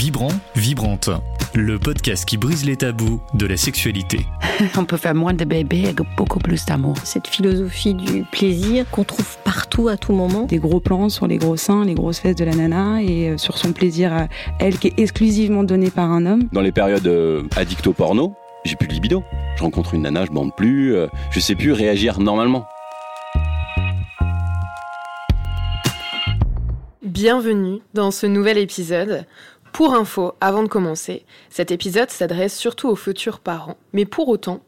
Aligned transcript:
Vibrant, 0.00 0.30
Vibrante, 0.56 1.10
le 1.54 1.78
podcast 1.78 2.24
qui 2.24 2.38
brise 2.38 2.64
les 2.64 2.76
tabous 2.76 3.20
de 3.34 3.44
la 3.44 3.58
sexualité. 3.58 4.20
On 4.78 4.86
peut 4.86 4.96
faire 4.96 5.14
moins 5.14 5.34
de 5.34 5.44
bébés 5.44 5.84
avec 5.84 5.98
beaucoup 6.16 6.38
plus 6.38 6.64
d'amour. 6.64 6.96
Cette 7.04 7.26
philosophie 7.26 7.92
du 7.92 8.24
plaisir 8.32 8.88
qu'on 8.90 9.04
trouve 9.04 9.36
partout 9.44 9.88
à 9.88 9.98
tout 9.98 10.14
moment. 10.14 10.46
Des 10.46 10.56
gros 10.56 10.80
plans 10.80 11.10
sur 11.10 11.26
les 11.26 11.36
gros 11.36 11.58
seins, 11.58 11.84
les 11.84 11.92
grosses 11.92 12.18
fesses 12.18 12.36
de 12.36 12.46
la 12.46 12.54
nana 12.54 13.02
et 13.02 13.28
euh, 13.28 13.36
sur 13.36 13.58
son 13.58 13.74
plaisir 13.74 14.10
à 14.14 14.28
elle 14.58 14.78
qui 14.78 14.86
est 14.86 14.98
exclusivement 14.98 15.64
donné 15.64 15.90
par 15.90 16.10
un 16.10 16.24
homme. 16.24 16.48
Dans 16.50 16.62
les 16.62 16.72
périodes 16.72 17.06
euh, 17.06 17.42
addicto 17.54 17.92
porno, 17.92 18.32
j'ai 18.64 18.76
plus 18.76 18.88
de 18.88 18.94
libido. 18.94 19.22
Je 19.56 19.62
rencontre 19.62 19.92
une 19.92 20.00
nana, 20.00 20.24
je 20.24 20.30
bande 20.30 20.56
plus, 20.56 20.94
euh, 20.94 21.08
je 21.30 21.40
sais 21.40 21.54
plus 21.54 21.72
réagir 21.72 22.20
normalement. 22.20 22.66
Bienvenue 27.02 27.80
dans 27.92 28.10
ce 28.10 28.24
nouvel 28.24 28.56
épisode. 28.56 29.26
Pour 29.72 29.94
info, 29.94 30.34
avant 30.40 30.62
de 30.62 30.68
commencer, 30.68 31.24
cet 31.48 31.70
épisode 31.70 32.10
s'adresse 32.10 32.56
surtout 32.56 32.88
aux 32.88 32.96
futurs 32.96 33.40
parents. 33.40 33.76
Mais 33.92 34.04
pour 34.04 34.28
autant, 34.28 34.60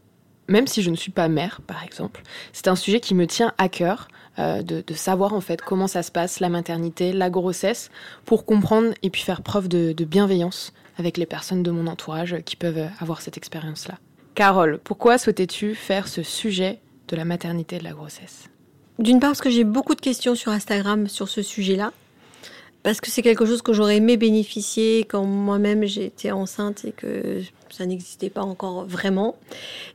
même 0.49 0.67
si 0.67 0.83
je 0.83 0.91
ne 0.91 0.97
suis 0.97 1.11
pas 1.11 1.29
mère, 1.29 1.61
par 1.67 1.83
exemple, 1.85 2.23
c'est 2.53 2.69
un 2.69 2.77
sujet 2.77 3.01
qui 3.01 3.15
me 3.15 3.27
tient 3.27 3.53
à 3.59 3.69
cœur 3.69 4.09
euh, 4.39 4.63
de, 4.63 4.95
savoir 4.95 5.35
en 5.35 5.41
fait 5.41 5.61
comment 5.61 5.87
ça 5.87 6.03
se 6.03 6.11
passe, 6.11 6.41
la 6.41 6.49
maternité, 6.49 7.13
la 7.13 7.31
grossesse, 7.31 7.91
pour 8.25 8.47
comprendre 8.47 8.95
et 9.03 9.11
puis 9.11 9.23
faire 9.23 9.43
preuve 9.43 9.69
de, 9.69 9.93
de 9.93 10.05
bienveillance 10.05 10.73
avec 10.99 11.17
les 11.17 11.27
personnes 11.27 11.63
de 11.63 11.71
mon 11.71 11.87
entourage 11.87 12.37
qui 12.45 12.57
peuvent 12.57 12.89
avoir 13.01 13.21
cette 13.21 13.37
expérience-là. 13.37 13.99
Carole, 14.35 14.81
pourquoi 14.83 15.19
souhaitais-tu 15.19 15.75
faire 15.75 16.09
ce 16.09 16.23
sujet 16.23 16.81
de 17.09 17.17
la 17.17 17.25
maternité 17.25 17.77
et 17.77 17.79
de 17.79 17.85
la 17.85 17.93
grossesse? 17.93 18.49
D'une 18.99 19.21
part 19.21 19.31
parce 19.31 19.41
que 19.41 19.51
j'ai 19.51 19.65
beaucoup 19.65 19.95
de 19.95 20.01
questions 20.01 20.35
sur 20.35 20.53
Instagram 20.53 21.09
sur 21.09 21.29
ce 21.29 21.43
sujet-là 21.43 21.93
parce 22.83 23.01
que 23.01 23.11
c'est 23.11 23.23
quelque 23.23 23.47
chose 23.47 23.63
que 23.63 23.73
j'aurais 23.73 23.97
aimé 23.97 24.17
bénéficier 24.17 25.05
quand 25.05 25.25
moi-même 25.25 25.85
j'étais 25.85 26.31
enceinte 26.31 26.85
et 26.85 26.93
que 26.93 27.43
ça 27.71 27.87
n'existait 27.87 28.31
pas 28.31 28.43
encore 28.43 28.85
vraiment. 28.85 29.37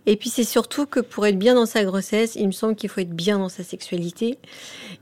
Et 0.05 0.15
puis 0.15 0.29
c'est 0.29 0.43
surtout 0.43 0.85
que 0.85 0.99
pour 0.99 1.25
être 1.27 1.37
bien 1.37 1.55
dans 1.55 1.65
sa 1.65 1.83
grossesse, 1.83 2.35
il 2.35 2.47
me 2.47 2.51
semble 2.51 2.75
qu'il 2.75 2.89
faut 2.89 3.01
être 3.01 3.15
bien 3.15 3.39
dans 3.39 3.49
sa 3.49 3.63
sexualité 3.63 4.37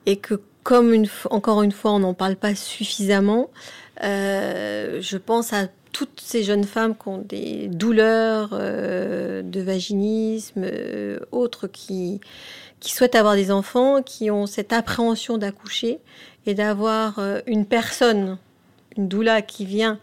et 0.05 0.17
que 0.17 0.41
comme 0.63 1.05
encore 1.29 1.61
une 1.61 1.71
fois 1.71 1.91
on 1.91 1.99
n'en 1.99 2.13
parle 2.15 2.35
pas 2.35 2.55
suffisamment, 2.55 3.51
euh, 4.03 4.99
je 5.01 5.17
pense 5.17 5.53
à 5.53 5.67
toutes 5.91 6.19
ces 6.19 6.43
jeunes 6.43 6.65
femmes 6.65 6.93
qui 6.97 7.07
ont 7.07 7.19
des 7.19 7.67
douleurs 7.67 8.49
euh, 8.51 9.41
de 9.41 9.61
vaginisme, 9.61 10.63
euh, 10.65 11.19
autres 11.31 11.67
qui, 11.67 12.19
qui 12.81 12.91
souhaitent 12.91 13.15
avoir 13.15 13.35
des 13.35 13.49
enfants, 13.49 14.01
qui 14.01 14.29
ont 14.29 14.45
cette 14.45 14.73
appréhension 14.73 15.37
d'accoucher 15.37 15.99
et 16.45 16.53
d'avoir 16.53 17.19
euh, 17.19 17.39
une 17.47 17.65
personne, 17.65 18.37
une 18.97 19.07
doula 19.07 19.41
qui 19.41 19.65
vient 19.65 19.99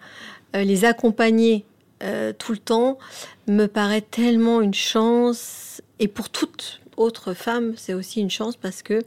euh, 0.56 0.64
les 0.64 0.84
accompagner 0.84 1.64
euh, 2.02 2.32
tout 2.36 2.52
le 2.52 2.58
temps, 2.58 2.98
me 3.46 3.66
paraît 3.66 4.00
tellement 4.00 4.60
une 4.60 4.74
chance. 4.74 5.82
Et 5.98 6.08
pour 6.08 6.30
toute 6.30 6.80
autre 6.96 7.32
femme, 7.34 7.74
c'est 7.76 7.94
aussi 7.94 8.20
une 8.20 8.30
chance 8.30 8.56
parce 8.56 8.82
que 8.82 9.02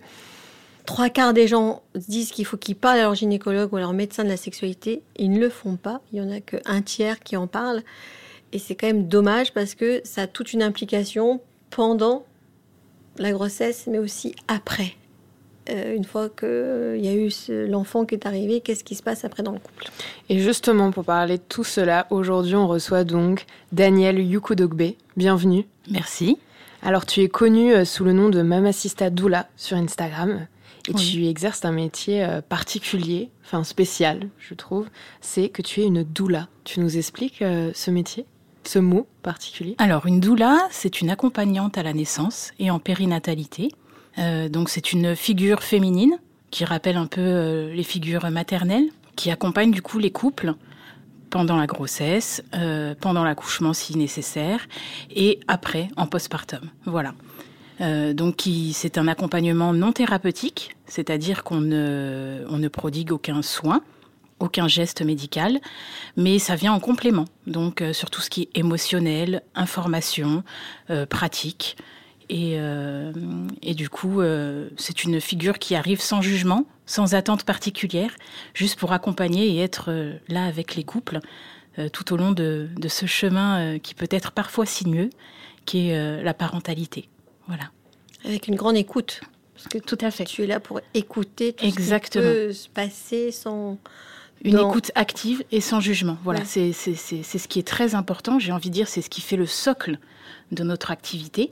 trois 0.85 1.09
quarts 1.09 1.33
des 1.33 1.47
gens 1.47 1.81
disent 1.95 2.31
qu'il 2.31 2.45
faut 2.45 2.57
qu'ils 2.57 2.75
parlent 2.75 2.99
à 2.99 3.03
leur 3.03 3.15
gynécologue 3.15 3.73
ou 3.73 3.77
à 3.77 3.81
leur 3.81 3.93
médecin 3.93 4.23
de 4.23 4.29
la 4.29 4.37
sexualité. 4.37 5.01
Ils 5.17 5.31
ne 5.31 5.39
le 5.39 5.49
font 5.49 5.75
pas. 5.75 6.01
Il 6.11 6.21
n'y 6.21 6.27
en 6.27 6.31
a 6.31 6.39
qu'un 6.39 6.81
tiers 6.81 7.19
qui 7.19 7.35
en 7.35 7.47
parle. 7.47 7.83
Et 8.53 8.59
c'est 8.59 8.75
quand 8.75 8.87
même 8.87 9.07
dommage 9.07 9.53
parce 9.53 9.75
que 9.75 10.01
ça 10.05 10.23
a 10.23 10.27
toute 10.27 10.53
une 10.53 10.63
implication 10.63 11.41
pendant 11.69 12.25
la 13.17 13.31
grossesse, 13.31 13.87
mais 13.87 13.97
aussi 13.97 14.35
après. 14.47 14.95
Euh, 15.69 15.95
une 15.95 16.03
fois 16.03 16.29
qu'il 16.29 16.47
euh, 16.47 16.97
y 16.97 17.07
a 17.07 17.13
eu 17.13 17.31
l'enfant 17.67 18.05
qui 18.05 18.13
est 18.13 18.27
arrivé, 18.27 18.61
qu'est-ce 18.61 18.83
qui 18.83 18.93
se 18.93 19.01
passe 19.01 19.25
après 19.25 19.41
dans 19.41 19.51
le 19.51 19.59
couple? 19.59 19.85
Et 20.29 20.39
justement, 20.39 20.91
pour 20.91 21.05
parler 21.05 21.37
de 21.37 21.43
tout 21.47 21.63
cela, 21.63 22.05
aujourd'hui, 22.11 22.55
on 22.55 22.67
reçoit 22.67 23.03
donc 23.03 23.45
Daniel 23.71 24.19
Yukudogbe. 24.19 24.93
Bienvenue. 25.17 25.65
Merci. 25.89 26.37
Alors, 26.83 27.07
tu 27.07 27.21
es 27.21 27.29
connue 27.29 27.73
euh, 27.73 27.83
sous 27.83 28.03
le 28.03 28.13
nom 28.13 28.29
de 28.29 28.43
Mamacista 28.43 29.09
Doula 29.09 29.47
sur 29.55 29.77
Instagram. 29.77 30.47
Et 30.87 30.91
oui. 30.93 31.13
tu 31.13 31.25
exerces 31.25 31.65
un 31.65 31.71
métier 31.71 32.27
particulier, 32.47 33.31
enfin 33.43 33.63
spécial, 33.63 34.29
je 34.37 34.53
trouve. 34.53 34.87
C'est 35.19 35.49
que 35.49 35.63
tu 35.63 35.81
es 35.81 35.85
une 35.85 36.03
doula. 36.03 36.47
Tu 36.63 36.79
nous 36.79 36.97
expliques 36.97 37.39
ce 37.39 37.89
métier? 37.89 38.27
Ce 38.65 38.77
mot 38.77 39.07
particulier? 39.23 39.73
Alors, 39.79 40.05
une 40.05 40.19
doula, 40.19 40.59
c'est 40.69 41.01
une 41.01 41.09
accompagnante 41.09 41.79
à 41.79 41.81
la 41.81 41.93
naissance 41.93 42.51
et 42.59 42.69
en 42.69 42.77
périnatalité. 42.77 43.69
Euh, 44.17 44.49
donc 44.49 44.69
c'est 44.69 44.93
une 44.93 45.15
figure 45.15 45.63
féminine 45.63 46.17
qui 46.51 46.65
rappelle 46.65 46.97
un 46.97 47.07
peu 47.07 47.21
euh, 47.21 47.73
les 47.73 47.83
figures 47.83 48.29
maternelles, 48.29 48.89
qui 49.15 49.31
accompagne 49.31 49.71
du 49.71 49.81
coup 49.81 49.99
les 49.99 50.11
couples 50.11 50.53
pendant 51.29 51.57
la 51.57 51.67
grossesse, 51.67 52.43
euh, 52.53 52.95
pendant 52.99 53.23
l'accouchement 53.23 53.73
si 53.73 53.97
nécessaire, 53.97 54.67
et 55.13 55.39
après 55.47 55.89
en 55.97 56.07
postpartum. 56.07 56.69
Voilà. 56.85 57.13
Donc 58.13 58.47
c'est 58.71 58.97
un 58.97 59.09
accompagnement 59.09 59.73
non 59.73 59.91
thérapeutique, 59.91 60.77
c'est-à-dire 60.85 61.43
qu'on 61.43 61.59
ne, 61.59 62.45
on 62.49 62.57
ne 62.57 62.69
prodigue 62.69 63.11
aucun 63.11 63.41
soin, 63.41 63.81
aucun 64.39 64.69
geste 64.69 65.01
médical, 65.01 65.59
mais 66.15 66.39
ça 66.39 66.55
vient 66.55 66.71
en 66.71 66.79
complément, 66.79 67.25
donc 67.47 67.83
sur 67.91 68.09
tout 68.09 68.21
ce 68.21 68.29
qui 68.29 68.43
est 68.43 68.57
émotionnel, 68.57 69.41
information, 69.55 70.45
pratique. 71.09 71.75
Et, 72.29 72.55
euh, 72.57 73.11
et, 73.61 73.73
du 73.75 73.89
coup, 73.89 74.21
euh, 74.21 74.69
c'est 74.77 75.03
une 75.03 75.21
figure 75.21 75.59
qui 75.59 75.75
arrive 75.75 76.01
sans 76.01 76.21
jugement, 76.21 76.65
sans 76.85 77.13
attente 77.13 77.43
particulière, 77.43 78.11
juste 78.53 78.79
pour 78.79 78.93
accompagner 78.93 79.47
et 79.47 79.59
être 79.59 79.85
euh, 79.89 80.13
là 80.27 80.45
avec 80.45 80.75
les 80.75 80.83
couples 80.83 81.19
tout 81.91 82.13
au 82.13 82.15
long 82.15 82.31
de, 82.31 82.69
de 82.77 82.87
ce 82.87 83.05
chemin 83.05 83.79
qui 83.79 83.95
peut 83.95 84.07
être 84.09 84.31
parfois 84.31 84.65
sinueux, 84.65 85.09
qui 85.65 85.89
est 85.89 86.23
la 86.23 86.33
parentalité. 86.33 87.09
Voilà. 87.47 87.65
Avec 88.23 88.47
une 88.47 88.55
grande 88.55 88.77
écoute. 88.77 89.19
Parce 89.53 89.67
que 89.67 89.77
tout 89.79 89.97
à 89.99 90.09
fait. 90.09 90.23
Tu 90.23 90.43
es 90.43 90.47
là 90.47 90.61
pour 90.61 90.79
écouter 90.93 91.51
tout 91.51 91.65
Exactement. 91.65 92.23
ce 92.23 92.29
qui 92.29 92.45
peut 92.45 92.53
se 92.53 92.69
passer 92.69 93.31
sans 93.33 93.77
une 94.45 94.57
écoute 94.57 94.93
active 94.95 95.43
et 95.51 95.59
sans 95.59 95.81
jugement. 95.81 96.17
Voilà, 96.23 96.39
ouais. 96.39 96.71
c'est 96.71 96.71
ce 96.71 97.47
qui 97.49 97.59
est 97.59 97.67
très 97.67 97.93
important. 97.93 98.39
J'ai 98.39 98.53
envie 98.53 98.69
de 98.69 98.73
dire, 98.73 98.87
c'est 98.87 99.01
ce 99.01 99.09
qui 99.09 99.19
fait 99.19 99.35
le 99.35 99.45
socle 99.45 99.99
de 100.51 100.63
notre 100.63 100.91
activité. 100.91 101.49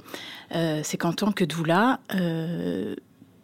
Euh, 0.55 0.81
c'est 0.83 0.97
qu'en 0.97 1.13
tant 1.13 1.31
que 1.31 1.43
doula, 1.43 1.99
euh, 2.13 2.95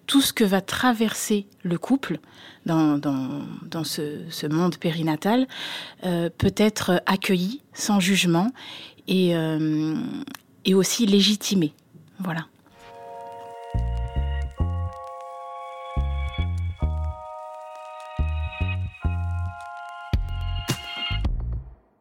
tout 0.08 0.22
ce 0.22 0.34
que 0.34 0.44
va 0.44 0.62
traverser 0.62 1.48
le 1.64 1.78
couple 1.78 2.20
dans, 2.66 3.00
ce, 3.84 4.48
monde 4.48 4.78
périnatal 4.78 5.48
euh, 6.06 6.30
peut 6.36 6.54
être 6.58 7.02
accueilli 7.06 7.62
sans 7.74 8.00
jugement 8.00 8.52
et, 9.08 9.34
et 10.66 10.74
aussi 10.76 11.08
légitimé. 11.08 11.74
Voilà. 12.20 12.46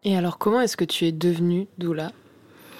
Et 0.04 0.16
alors, 0.16 0.38
comment 0.38 0.60
est-ce 0.60 0.76
que 0.76 0.84
tu 0.84 1.04
es 1.04 1.12
devenue 1.12 1.66
doula? 1.76 2.12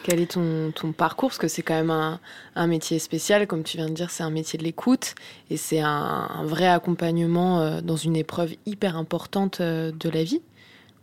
Quel 0.09 0.21
est 0.21 0.33
ton, 0.33 0.73
ton, 0.75 0.93
parcours 0.93 1.29
Parce 1.29 1.39
que 1.39 1.49
c'est 1.49 1.61
quand 1.61 1.75
même 1.75 1.91
un, 1.91 2.19
un, 2.57 2.67
métier 2.67 2.99
spécial, 2.99 3.47
comme 3.47 3.63
tu 3.63 3.77
viens 3.77 3.91
de 3.91 3.93
dire, 3.93 4.11
c'est 4.11 4.23
un 4.23 4.31
métier 4.31 4.59
de 4.59 4.65
l'écoute 4.65 5.15
et 5.51 5.59
c'est 5.59 5.81
un, 5.81 6.45
vrai 6.45 6.67
accompagnement 6.67 7.61
euh, 7.61 7.83
dans 7.83 7.97
une 7.97 8.17
épreuve 8.17 8.55
hyper 8.65 8.97
importante 8.97 9.61
euh, 9.61 9.93
de 9.93 10.09
la 10.09 10.25
vie. 10.25 10.41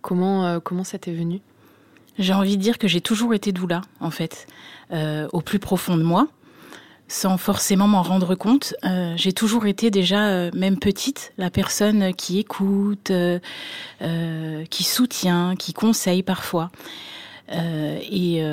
Comment, 0.01 0.47
euh, 0.47 0.59
comment 0.59 0.83
ça 0.83 0.97
t'est 0.97 1.13
venu? 1.13 1.41
J'ai 2.17 2.33
envie 2.33 2.57
de 2.57 2.61
dire 2.63 2.79
que 2.79 2.87
j'ai 2.87 2.99
toujours 2.99 3.35
été 3.35 3.51
doula, 3.51 3.81
en 3.99 4.09
fait, 4.09 4.47
au 4.91 5.41
plus 5.41 5.59
profond 5.59 5.97
de 5.97 6.03
moi 6.03 6.27
sans 7.07 7.37
forcément 7.37 7.87
m'en 7.87 8.01
rendre 8.01 8.33
compte. 8.33 8.73
J'ai 9.17 9.33
toujours 9.33 9.67
été 9.67 9.91
déjà, 9.91 10.49
même 10.51 10.79
petite, 10.79 11.33
la 11.37 11.51
personne 11.51 12.15
qui 12.15 12.39
écoute, 12.39 13.11
qui 13.99 14.83
soutient, 14.83 15.55
qui 15.55 15.73
conseille 15.73 16.23
parfois. 16.23 16.71
Et 17.49 18.43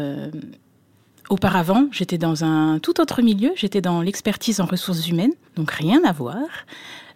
auparavant, 1.28 1.86
j'étais 1.92 2.18
dans 2.18 2.44
un 2.44 2.78
tout 2.78 3.00
autre 3.00 3.22
milieu, 3.22 3.52
j'étais 3.56 3.80
dans 3.80 4.02
l'expertise 4.02 4.60
en 4.60 4.66
ressources 4.66 5.08
humaines, 5.08 5.32
donc 5.56 5.70
rien 5.70 6.02
à 6.04 6.12
voir. 6.12 6.46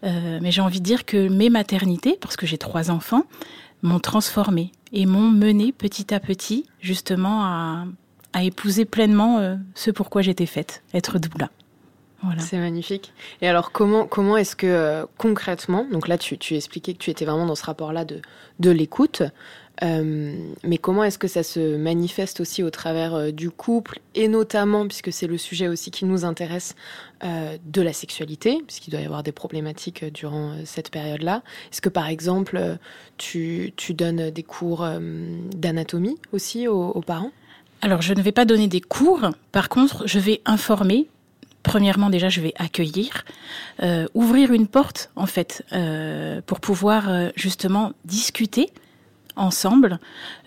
mais 0.03 0.51
j'ai 0.51 0.63
envie 0.63 0.81
de 0.81 0.85
dire 0.85 1.05
que 1.05 1.29
mes 1.29 1.51
maternités, 1.51 2.19
parce 2.21 2.37
que 2.37 2.47
j'ai 2.47 2.59
trois 2.59 2.91
enfants, 2.91 3.25
m'ont 3.83 4.01
transformée 4.01 4.73
et 4.93 5.07
m'ont 5.07 5.31
menée 5.31 5.73
petit 5.73 6.15
à 6.15 6.21
petit 6.21 6.65
justement 6.81 7.45
à 8.37 8.43
épouser 8.43 8.85
pleinement 8.85 9.39
euh, 9.39 9.57
ce 9.75 9.91
pourquoi 9.91 10.21
j'étais 10.21 10.45
faite, 10.45 10.83
être 10.93 11.19
doula. 11.19 11.49
Voilà. 12.23 12.43
C'est 12.43 12.59
magnifique. 12.59 13.15
Et 13.41 13.49
alors, 13.49 13.73
comment, 13.73 14.07
comment 14.07 14.37
est-ce 14.37 14.55
que 14.57 14.67
euh, 14.67 15.07
concrètement, 15.17 15.87
donc 15.91 16.07
là, 16.07 16.19
tu, 16.19 16.37
tu 16.37 16.55
expliquais 16.55 16.93
que 16.93 16.99
tu 16.99 17.11
étais 17.11 17.25
vraiment 17.25 17.47
dans 17.47 17.55
ce 17.55 17.65
rapport-là 17.65 18.05
de, 18.05 18.21
de 18.61 18.71
l'écoute, 18.71 19.23
euh, 19.83 20.35
mais 20.63 20.79
comment 20.79 21.05
est-ce 21.05 21.19
que 21.19 21.29
ça 21.29 21.43
se 21.43 21.77
manifeste 21.77 22.41
aussi 22.41 22.63
au 22.63 22.71
travers 22.71 23.15
euh, 23.15 23.31
du 23.31 23.51
couple 23.51 24.01
et 24.15 24.29
notamment, 24.29 24.87
puisque 24.87 25.13
c'est 25.13 25.27
le 25.27 25.37
sujet 25.37 25.69
aussi 25.69 25.91
qui 25.91 26.07
nous 26.07 26.25
intéresse, 26.25 26.75
euh, 27.25 27.57
de 27.65 27.83
la 27.83 27.93
sexualité, 27.93 28.63
puisqu'il 28.67 28.91
doit 28.91 29.01
y 29.01 29.05
avoir 29.05 29.23
des 29.23 29.33
problématiques 29.33 30.05
durant 30.13 30.55
cette 30.65 30.91
période-là. 30.91 31.43
Est-ce 31.71 31.81
que 31.81 31.89
par 31.89 32.09
exemple, 32.09 32.79
tu, 33.19 33.73
donnes 33.91 34.31
des 34.31 34.43
cours 34.43 34.87
d'anatomie 35.55 36.17
aussi 36.33 36.69
aux, 36.69 37.01
parents? 37.01 37.31
Alors, 37.83 38.03
je 38.03 38.15
ne 38.15 38.21
vais 38.21 38.33
pas 38.33 38.45
donner 38.45 38.69
des 38.69 38.81
cours. 38.81 39.31
Par 39.53 39.69
contre, 39.69 40.07
je 40.07 40.19
vais 40.19 40.43
informer. 40.45 41.09
Premièrement, 41.63 42.11
déjà, 42.11 42.29
je 42.29 42.41
vais 42.41 42.53
accueillir, 42.57 43.25
ouvrir 44.15 44.53
une 44.53 44.67
porte, 44.67 45.11
en 45.17 45.27
fait, 45.27 45.65
pour 46.47 46.61
pouvoir 46.61 47.31
justement 47.35 47.93
discuter 48.05 48.71
ensemble 49.37 49.99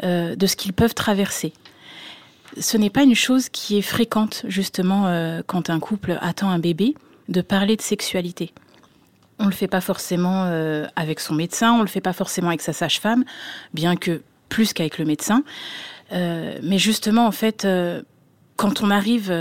euh, 0.04 0.36
de 0.36 0.48
ce 0.48 0.56
qu'ils 0.56 0.74
peuvent 0.74 0.94
traverser. 0.94 1.54
Ce 2.60 2.78
n'est 2.78 2.90
pas 2.90 3.04
une 3.04 3.16
chose 3.16 3.50
qui 3.50 3.78
est 3.78 3.84
fréquente, 3.84 4.44
justement, 4.48 5.08
euh, 5.08 5.42
quand 5.46 5.70
un 5.70 5.80
couple 5.80 6.18
attend 6.22 6.50
un 6.50 6.60
bébé, 6.60 6.96
de 7.28 7.42
parler 7.42 7.76
de 7.76 7.82
sexualité. 7.82 8.52
On 9.38 9.46
ne 9.46 9.50
le 9.50 9.56
fait 9.56 9.68
pas 9.68 9.82
forcément 9.82 10.46
euh, 10.46 10.88
avec 10.96 11.20
son 11.20 11.36
médecin, 11.36 11.74
on 11.74 11.78
ne 11.78 11.84
le 11.84 11.88
fait 11.88 12.02
pas 12.02 12.14
forcément 12.14 12.50
avec 12.50 12.62
sa 12.62 12.74
sage-femme, 12.74 13.24
bien 13.74 13.96
que 13.96 14.22
plus 14.50 14.74
qu'avec 14.74 14.98
le 14.98 15.06
médecin. 15.06 15.44
Mais 16.12 16.80
justement, 16.80 17.28
en 17.28 17.32
fait, 17.32 17.68
quand 18.56 18.82
on 18.82 18.90
arrive, 18.90 19.32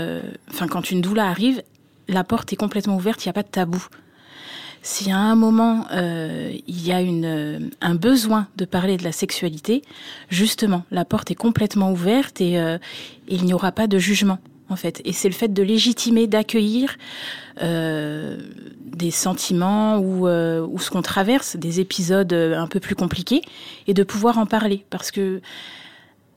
enfin, 0.51 0.67
quand 0.67 0.91
une 0.91 1.01
doula 1.01 1.25
arrive, 1.27 1.63
la 2.07 2.23
porte 2.23 2.53
est 2.53 2.57
complètement 2.57 2.95
ouverte, 2.95 3.25
il 3.25 3.27
n'y 3.27 3.31
a 3.31 3.33
pas 3.33 3.41
de 3.41 3.47
tabou. 3.47 3.83
Si 4.81 5.11
à 5.11 5.17
un 5.17 5.35
moment 5.35 5.87
euh, 5.91 6.53
il 6.67 6.87
y 6.87 6.91
a 6.91 7.01
une, 7.01 7.25
euh, 7.25 7.59
un 7.81 7.95
besoin 7.95 8.47
de 8.55 8.65
parler 8.65 8.97
de 8.97 9.03
la 9.03 9.11
sexualité, 9.11 9.81
justement, 10.29 10.83
la 10.91 11.05
porte 11.05 11.31
est 11.31 11.35
complètement 11.35 11.91
ouverte 11.91 12.41
et, 12.41 12.59
euh, 12.59 12.77
il 13.27 13.45
n'y 13.45 13.53
aura 13.53 13.71
pas 13.71 13.87
de 13.87 13.97
jugement, 13.97 14.39
en 14.69 14.75
fait. 14.75 15.01
Et 15.05 15.13
c'est 15.13 15.29
le 15.29 15.35
fait 15.35 15.53
de 15.53 15.63
légitimer, 15.63 16.27
d'accueillir 16.27 16.95
euh, 17.61 18.37
des 18.85 19.11
sentiments 19.11 19.97
ou, 19.97 20.27
euh, 20.27 20.65
ou 20.65 20.79
ce 20.79 20.89
qu'on 20.89 21.01
traverse, 21.01 21.57
des 21.57 21.79
épisodes 21.79 22.31
euh, 22.31 22.57
un 22.57 22.67
peu 22.67 22.79
plus 22.79 22.95
compliqués, 22.95 23.41
et 23.87 23.93
de 23.93 24.03
pouvoir 24.03 24.37
en 24.37 24.45
parler. 24.45 24.85
Parce 24.89 25.11
que 25.11 25.41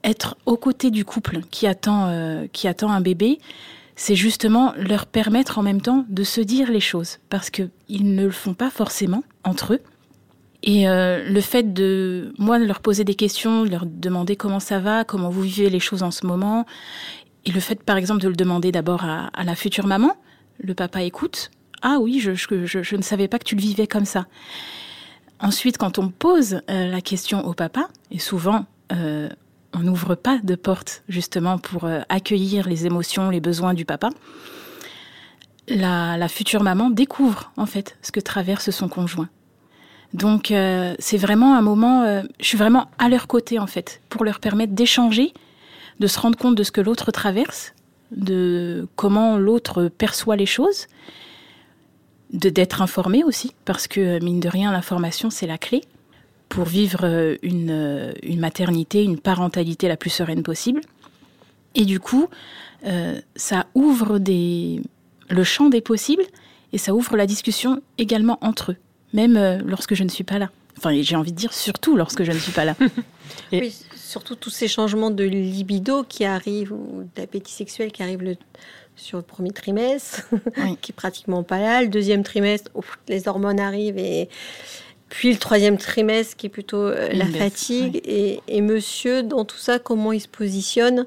être 0.03 0.35
aux 0.45 0.57
côtés 0.57 0.91
du 0.91 1.05
couple 1.05 1.39
qui 1.49 1.65
attend, 1.65 2.45
qui 2.51 2.67
attend 2.67 2.91
un 2.91 2.99
bébé, 2.99 3.39
c'est 3.95 4.15
justement 4.15 4.73
leur 4.77 5.05
permettre 5.05 5.59
en 5.59 5.63
même 5.63 5.81
temps 5.81 6.05
de 6.09 6.23
se 6.23 6.41
dire 6.41 6.71
les 6.71 6.79
choses, 6.79 7.19
parce 7.29 7.49
qu'ils 7.49 7.69
ne 8.15 8.23
le 8.23 8.31
font 8.31 8.53
pas 8.53 8.69
forcément 8.69 9.23
entre 9.43 9.73
eux. 9.73 9.81
Et 10.63 10.87
euh, 10.87 11.27
le 11.29 11.41
fait 11.41 11.73
de, 11.73 12.33
moi, 12.37 12.57
de 12.57 12.63
leur 12.63 12.79
poser 12.79 13.03
des 13.03 13.15
questions, 13.15 13.65
de 13.65 13.69
leur 13.69 13.85
demander 13.85 14.35
comment 14.35 14.61
ça 14.61 14.79
va, 14.79 15.03
comment 15.03 15.29
vous 15.29 15.41
vivez 15.41 15.69
les 15.69 15.79
choses 15.79 16.03
en 16.03 16.11
ce 16.11 16.25
moment, 16.25 16.65
et 17.45 17.51
le 17.51 17.59
fait, 17.59 17.83
par 17.83 17.97
exemple, 17.97 18.21
de 18.21 18.29
le 18.29 18.35
demander 18.35 18.71
d'abord 18.71 19.03
à, 19.03 19.43
la 19.43 19.55
future 19.55 19.85
maman, 19.85 20.15
le 20.59 20.73
papa 20.73 21.03
écoute, 21.03 21.51
ah 21.81 21.97
oui, 21.99 22.19
je, 22.21 22.33
je, 22.33 22.65
je, 22.65 22.81
je 22.81 22.95
ne 22.95 23.01
savais 23.01 23.27
pas 23.27 23.37
que 23.39 23.43
tu 23.43 23.55
le 23.55 23.61
vivais 23.61 23.87
comme 23.87 24.05
ça. 24.05 24.27
Ensuite, 25.39 25.77
quand 25.77 25.99
on 25.99 26.07
pose 26.07 26.61
euh, 26.69 26.87
la 26.89 27.01
question 27.01 27.45
au 27.45 27.53
papa, 27.53 27.89
et 28.11 28.19
souvent, 28.19 28.65
euh, 28.93 29.27
on 29.73 29.79
n'ouvre 29.79 30.15
pas 30.15 30.39
de 30.43 30.55
porte 30.55 31.03
justement 31.09 31.57
pour 31.57 31.85
euh, 31.85 32.01
accueillir 32.09 32.67
les 32.67 32.85
émotions, 32.85 33.29
les 33.29 33.41
besoins 33.41 33.73
du 33.73 33.85
papa, 33.85 34.09
la, 35.67 36.17
la, 36.17 36.27
future 36.27 36.63
maman 36.63 36.89
découvre 36.89 37.51
en 37.57 37.65
fait 37.65 37.97
ce 38.01 38.11
que 38.11 38.19
traverse 38.19 38.69
son 38.69 38.89
conjoint. 38.89 39.29
Donc 40.13 40.51
euh, 40.51 40.93
c'est 40.99 41.17
vraiment 41.17 41.55
un 41.55 41.61
moment, 41.61 42.03
euh, 42.03 42.21
je 42.39 42.45
suis 42.45 42.57
vraiment 42.57 42.89
à 42.99 43.09
leur 43.09 43.27
côté 43.27 43.57
en 43.59 43.67
fait, 43.67 44.01
pour 44.09 44.23
leur 44.23 44.39
permettre 44.39 44.73
d'échanger, 44.73 45.33
de 45.99 46.07
se 46.07 46.19
rendre 46.19 46.37
compte 46.37 46.55
de 46.55 46.63
ce 46.63 46.71
que 46.71 46.81
l'autre 46.81 47.11
traverse, 47.11 47.73
de 48.11 48.87
comment 48.95 49.37
l'autre 49.37 49.87
perçoit 49.87 50.35
les 50.35 50.45
choses, 50.45 50.87
de 52.31 52.49
d'être 52.49 52.81
informé 52.81 53.23
aussi, 53.23 53.53
parce 53.65 53.87
que 53.87 54.23
mine 54.23 54.39
de 54.39 54.49
rien, 54.49 54.71
l'information 54.71 55.29
c'est 55.29 55.47
la 55.47 55.57
clé 55.57 55.83
pour 56.53 56.65
vivre 56.65 57.35
une, 57.41 58.13
une, 58.21 58.39
maternité, 58.39 59.03
une 59.03 59.17
parentalité 59.17 59.87
la 59.87 59.97
plus 59.97 60.11
sereine 60.11 60.43
possible. 60.43 60.81
Et 61.73 61.83
du 61.83 61.99
coup, 61.99 62.27
euh, 62.85 63.19
ça 63.35 63.65
ouvre 63.73 64.19
des, 64.19 64.79
le 65.29 65.43
champ 65.43 65.69
des 65.69 65.81
possibles 65.81 66.23
et 66.71 66.77
ça 66.77 66.93
ouvre 66.93 67.17
la 67.17 67.25
discussion 67.25 67.81
également 67.97 68.37
entre 68.41 68.73
eux, 68.73 68.77
même 69.13 69.35
euh, 69.35 69.57
lorsque 69.65 69.95
je 69.95 70.03
ne 70.03 70.09
suis 70.09 70.23
pas 70.23 70.37
là. 70.37 70.51
Enfin, 70.77 70.91
j'ai 71.01 71.15
envie 71.15 71.31
de 71.31 71.37
dire 71.37 71.53
surtout 71.53 71.97
lorsque 71.97 72.23
je 72.23 72.31
ne 72.31 72.37
suis 72.37 72.51
pas 72.51 72.65
là. 72.65 72.75
et... 73.51 73.59
Oui, 73.59 73.75
surtout 73.95 74.35
tous 74.35 74.51
ces 74.51 74.67
changements 74.67 75.09
de 75.09 75.23
libido 75.23 76.03
qui 76.03 76.23
arrivent 76.23 76.73
ou 76.73 77.09
d'appétit 77.15 77.51
sexuel 77.51 77.91
qui 77.91 78.03
arrivent 78.03 78.21
le, 78.21 78.35
sur 78.95 79.17
le 79.17 79.23
premier 79.23 79.51
trimestre, 79.51 80.27
oui. 80.57 80.77
qui 80.81 80.91
est 80.91 80.95
pratiquement 80.95 81.41
pas 81.41 81.59
là. 81.59 81.81
Le 81.81 81.87
deuxième 81.87 82.21
trimestre, 82.21 82.69
ouf, 82.75 82.99
les 83.07 83.27
hormones 83.27 83.59
arrivent 83.59 83.97
et 83.97 84.29
puis 85.13 85.31
le 85.31 85.37
troisième 85.37 85.77
trimestre 85.77 86.35
qui 86.35 86.47
est 86.47 86.49
plutôt 86.49 86.81
euh, 86.87 87.07
la 87.13 87.25
baisse, 87.25 87.37
fatigue. 87.37 88.01
Et, 88.03 88.41
et, 88.47 88.61
monsieur, 88.61 89.21
dans 89.21 89.45
tout 89.45 89.59
ça, 89.59 89.77
comment 89.77 90.11
il 90.11 90.19
se 90.19 90.27
positionne 90.27 91.05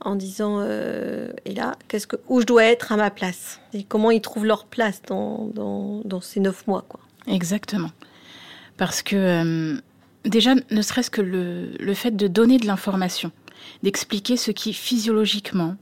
en 0.00 0.16
disant 0.16 0.58
euh, 0.60 1.30
et 1.46 1.54
là, 1.54 1.74
qu'est-ce 1.88 2.06
que 2.06 2.16
où 2.28 2.42
je 2.42 2.46
dois 2.46 2.64
être 2.64 2.92
à 2.92 2.98
ma 2.98 3.10
place? 3.10 3.58
Et 3.72 3.84
comment 3.84 4.10
ils 4.10 4.20
trouvent 4.20 4.44
leur 4.44 4.66
place 4.66 5.00
dans, 5.08 5.46
dans, 5.54 6.02
dans 6.04 6.20
ces 6.20 6.40
neuf 6.40 6.66
mois, 6.66 6.84
quoi? 6.86 7.00
Exactement, 7.26 7.90
parce 8.76 9.00
que 9.00 9.16
euh, 9.16 9.80
déjà, 10.26 10.54
ne 10.70 10.82
serait-ce 10.82 11.10
que 11.10 11.22
le, 11.22 11.70
le 11.80 11.94
fait 11.94 12.14
de 12.14 12.28
donner 12.28 12.58
de 12.58 12.66
l'information, 12.66 13.32
d'expliquer 13.82 14.36
ce 14.36 14.50
qui 14.50 14.74
physiologiquement, 14.74 15.76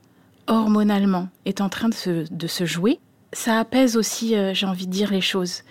hormonalement 0.47 1.31
est 1.47 1.61
en 1.61 1.69
train 1.69 1.89
de 1.89 1.95
se, 1.95 2.33
de 2.33 2.47
se 2.47 2.65
jouer, 2.65 3.01
ça 3.33 3.59
apaise 3.59 3.97
aussi, 3.97 4.37
euh, 4.37 4.55
j'ai 4.55 4.67
envie 4.67 4.87
de 4.87 4.93
dire, 4.93 5.11
les 5.11 5.21
choses. 5.21 5.63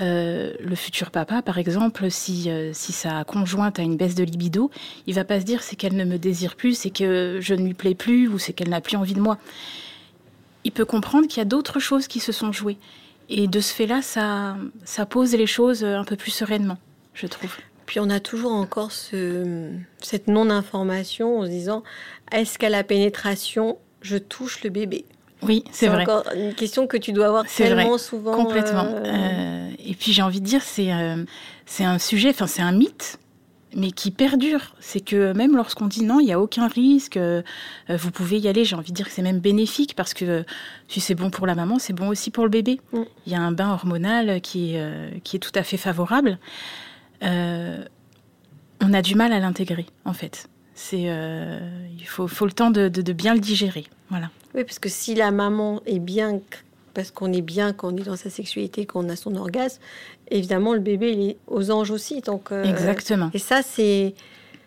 Euh, 0.00 0.52
le 0.60 0.74
futur 0.74 1.10
papa, 1.10 1.42
par 1.42 1.58
exemple, 1.58 2.10
si, 2.10 2.50
euh, 2.50 2.72
si 2.72 2.92
sa 2.92 3.24
conjointe 3.24 3.78
a 3.78 3.82
une 3.82 3.96
baisse 3.96 4.14
de 4.14 4.24
libido, 4.24 4.70
il 5.06 5.14
va 5.14 5.24
pas 5.24 5.40
se 5.40 5.44
dire 5.44 5.62
c'est 5.62 5.76
qu'elle 5.76 5.96
ne 5.96 6.04
me 6.04 6.18
désire 6.18 6.56
plus, 6.56 6.76
c'est 6.76 6.90
que 6.90 7.38
je 7.40 7.54
ne 7.54 7.64
lui 7.64 7.74
plais 7.74 7.94
plus 7.94 8.28
ou 8.28 8.38
c'est 8.38 8.52
qu'elle 8.52 8.70
n'a 8.70 8.80
plus 8.80 8.96
envie 8.96 9.14
de 9.14 9.20
moi. 9.20 9.38
Il 10.64 10.72
peut 10.72 10.84
comprendre 10.84 11.28
qu'il 11.28 11.38
y 11.38 11.42
a 11.42 11.46
d'autres 11.46 11.78
choses 11.78 12.08
qui 12.08 12.20
se 12.20 12.32
sont 12.32 12.52
jouées. 12.52 12.78
Et 13.28 13.46
de 13.46 13.60
ce 13.60 13.72
fait-là, 13.72 14.02
ça, 14.02 14.56
ça 14.84 15.06
pose 15.06 15.34
les 15.34 15.46
choses 15.46 15.84
un 15.84 16.04
peu 16.04 16.16
plus 16.16 16.30
sereinement, 16.30 16.78
je 17.14 17.26
trouve. 17.26 17.56
Puis 17.86 18.00
on 18.00 18.10
a 18.10 18.20
toujours 18.20 18.52
encore 18.52 18.92
ce, 18.92 19.70
cette 20.00 20.26
non-information 20.28 21.40
en 21.40 21.44
se 21.44 21.50
disant 21.50 21.82
est-ce 22.32 22.58
qu'à 22.58 22.68
la 22.68 22.82
pénétration, 22.82 23.78
je 24.02 24.16
touche 24.16 24.62
le 24.64 24.70
bébé? 24.70 25.04
Oui, 25.46 25.64
c'est 25.70 25.88
vrai. 25.88 26.02
encore 26.02 26.24
une 26.34 26.54
question 26.54 26.86
que 26.86 26.96
tu 26.96 27.12
dois 27.12 27.26
avoir 27.26 27.46
tellement 27.46 27.90
vrai. 27.90 27.98
souvent. 27.98 28.34
Complètement. 28.34 28.86
Euh... 28.86 29.04
Euh, 29.04 29.70
et 29.84 29.94
puis 29.94 30.12
j'ai 30.12 30.22
envie 30.22 30.40
de 30.40 30.46
dire, 30.46 30.62
c'est 30.62 30.92
euh, 30.92 31.24
c'est 31.66 31.84
un 31.84 31.98
sujet, 31.98 32.30
enfin 32.30 32.46
c'est 32.46 32.62
un 32.62 32.72
mythe, 32.72 33.18
mais 33.74 33.90
qui 33.90 34.10
perdure. 34.10 34.74
C'est 34.80 35.00
que 35.00 35.32
même 35.32 35.56
lorsqu'on 35.56 35.86
dit 35.86 36.04
non, 36.04 36.20
il 36.20 36.26
n'y 36.26 36.32
a 36.32 36.40
aucun 36.40 36.68
risque, 36.68 37.16
euh, 37.16 37.42
vous 37.88 38.10
pouvez 38.10 38.38
y 38.38 38.48
aller, 38.48 38.64
j'ai 38.64 38.76
envie 38.76 38.90
de 38.90 38.96
dire 38.96 39.06
que 39.06 39.12
c'est 39.12 39.22
même 39.22 39.40
bénéfique 39.40 39.94
parce 39.94 40.14
que 40.14 40.44
si 40.88 41.00
c'est 41.00 41.14
bon 41.14 41.30
pour 41.30 41.46
la 41.46 41.54
maman, 41.54 41.78
c'est 41.78 41.92
bon 41.92 42.08
aussi 42.08 42.30
pour 42.30 42.44
le 42.44 42.50
bébé. 42.50 42.80
Mm. 42.92 43.02
Il 43.26 43.32
y 43.32 43.36
a 43.36 43.40
un 43.40 43.52
bain 43.52 43.70
hormonal 43.72 44.40
qui 44.40 44.74
est, 44.74 45.22
qui 45.22 45.36
est 45.36 45.40
tout 45.40 45.52
à 45.54 45.62
fait 45.62 45.76
favorable. 45.76 46.38
On 47.22 48.92
a 48.92 49.02
du 49.02 49.14
mal 49.14 49.32
à 49.32 49.38
l'intégrer, 49.38 49.86
en 50.04 50.12
fait. 50.12 50.48
C'est, 50.74 51.02
il 51.04 52.06
faut, 52.06 52.26
faut 52.28 52.44
le 52.44 52.52
temps 52.52 52.70
de, 52.70 52.88
de, 52.88 53.00
de 53.00 53.12
bien 53.12 53.32
le 53.34 53.40
digérer. 53.40 53.86
Voilà. 54.10 54.30
Oui, 54.54 54.64
parce 54.64 54.78
que 54.78 54.88
si 54.88 55.14
la 55.14 55.30
maman 55.30 55.80
est 55.86 55.98
bien, 55.98 56.40
parce 56.94 57.10
qu'on 57.10 57.32
est 57.32 57.42
bien 57.42 57.72
quand 57.72 57.92
on 57.92 57.96
est 57.96 58.04
dans 58.04 58.16
sa 58.16 58.30
sexualité, 58.30 58.86
qu'on 58.86 59.08
a 59.08 59.16
son 59.16 59.34
orgasme, 59.36 59.80
évidemment, 60.30 60.74
le 60.74 60.80
bébé, 60.80 61.12
il 61.12 61.30
est 61.30 61.36
aux 61.46 61.70
anges 61.70 61.90
aussi. 61.90 62.20
Donc, 62.20 62.52
euh, 62.52 62.64
Exactement. 62.64 63.30
Et 63.34 63.38
ça, 63.38 63.62
c'est, 63.62 64.14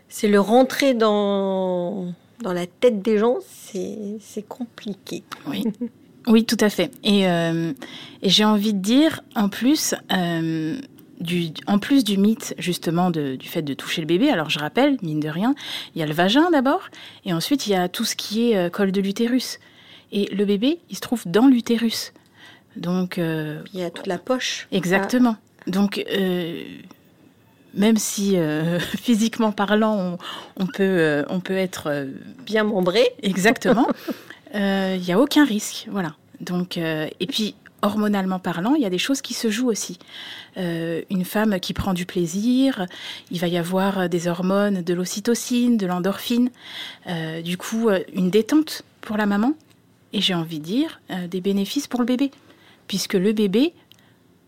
c'est 0.10 0.28
le 0.28 0.40
rentrer 0.40 0.94
dans, 0.94 2.14
dans 2.42 2.54
la 2.54 2.68
tête 2.68 3.02
des 3.02 3.18
gens, 3.18 3.38
c'est, 3.48 4.18
c'est 4.20 4.48
compliqué. 4.48 5.24
Oui. 5.48 5.64
oui, 6.28 6.46
tout 6.46 6.58
à 6.60 6.70
fait. 6.70 6.92
Et, 7.04 7.28
euh, 7.28 7.74
et 8.22 8.30
j'ai 8.30 8.46
envie 8.46 8.74
de 8.74 8.80
dire, 8.80 9.22
en 9.36 9.48
plus, 9.48 9.96
euh, 10.12 10.80
du, 11.20 11.50
en 11.66 11.80
plus 11.80 12.04
du 12.04 12.18
mythe 12.18 12.54
justement 12.58 13.10
de, 13.10 13.36
du 13.36 13.48
fait 13.48 13.62
de 13.62 13.74
toucher 13.74 14.02
le 14.02 14.08
bébé, 14.08 14.30
alors 14.30 14.50
je 14.50 14.60
rappelle, 14.60 14.98
mine 15.02 15.20
de 15.20 15.30
rien, 15.30 15.56
il 15.96 16.00
y 16.00 16.04
a 16.04 16.06
le 16.06 16.14
vagin 16.14 16.50
d'abord, 16.52 16.90
et 17.26 17.34
ensuite 17.34 17.68
il 17.68 17.72
y 17.72 17.76
a 17.76 17.90
tout 17.90 18.06
ce 18.06 18.16
qui 18.16 18.52
est 18.52 18.58
euh, 18.58 18.70
col 18.70 18.92
de 18.92 19.02
l'utérus. 19.02 19.60
Et 20.12 20.34
le 20.34 20.46
bébé, 20.46 20.80
il 20.90 20.96
se 20.96 21.02
trouve 21.02 21.24
dans 21.26 21.48
l'utérus. 21.48 22.14
Donc. 22.76 23.18
Euh, 23.18 23.62
il 23.74 23.80
y 23.80 23.84
a 23.84 23.90
toute 23.90 24.08
la 24.08 24.18
poche. 24.18 24.68
Exactement. 24.72 25.36
Ah. 25.38 25.72
Donc. 25.72 26.04
Euh, 26.12 26.64
même 27.74 27.98
si 27.98 28.38
euh, 28.38 28.80
physiquement 29.02 29.52
parlant, 29.52 29.96
on, 29.96 30.18
on 30.64 30.66
peut, 30.66 31.26
on 31.30 31.40
peut 31.40 31.58
être 31.58 32.08
bien 32.46 32.64
membré. 32.64 33.08
Exactement. 33.22 33.88
Il 34.54 35.02
n'y 35.02 35.12
a 35.12 35.20
aucun 35.20 35.46
risque, 35.46 35.88
voilà. 35.92 36.16
Donc, 36.40 36.78
et 36.78 37.28
puis 37.28 37.56
hormonalement 37.82 38.40
parlant, 38.40 38.76
il 38.76 38.82
y 38.82 38.86
a 38.86 38.90
des 38.90 38.98
choses 38.98 39.22
qui 39.22 39.34
se 39.34 39.50
jouent 39.50 39.70
aussi. 39.70 40.00
Euh, 40.58 41.02
une 41.10 41.26
femme 41.26 41.60
qui 41.60 41.74
prend 41.74 41.94
du 41.94 42.06
plaisir, 42.06 42.86
il 43.32 43.40
va 43.40 43.48
y 43.48 43.58
avoir 43.58 44.10
des 44.10 44.28
hormones, 44.28 44.82
de 44.82 44.94
l'ocytocine, 44.94 45.78
de 45.78 45.86
l'endorphine, 45.86 46.50
euh, 47.08 47.42
du 47.42 47.58
coup 47.58 47.90
une 48.14 48.30
détente 48.30 48.84
pour 49.02 49.18
la 49.18 49.26
maman, 49.26 49.54
et 50.14 50.22
j'ai 50.22 50.34
envie 50.34 50.60
de 50.60 50.66
dire 50.66 51.02
des 51.30 51.42
bénéfices 51.42 51.88
pour 51.88 52.00
le 52.00 52.06
bébé, 52.06 52.32
puisque 52.88 53.14
le 53.14 53.34
bébé 53.34 53.74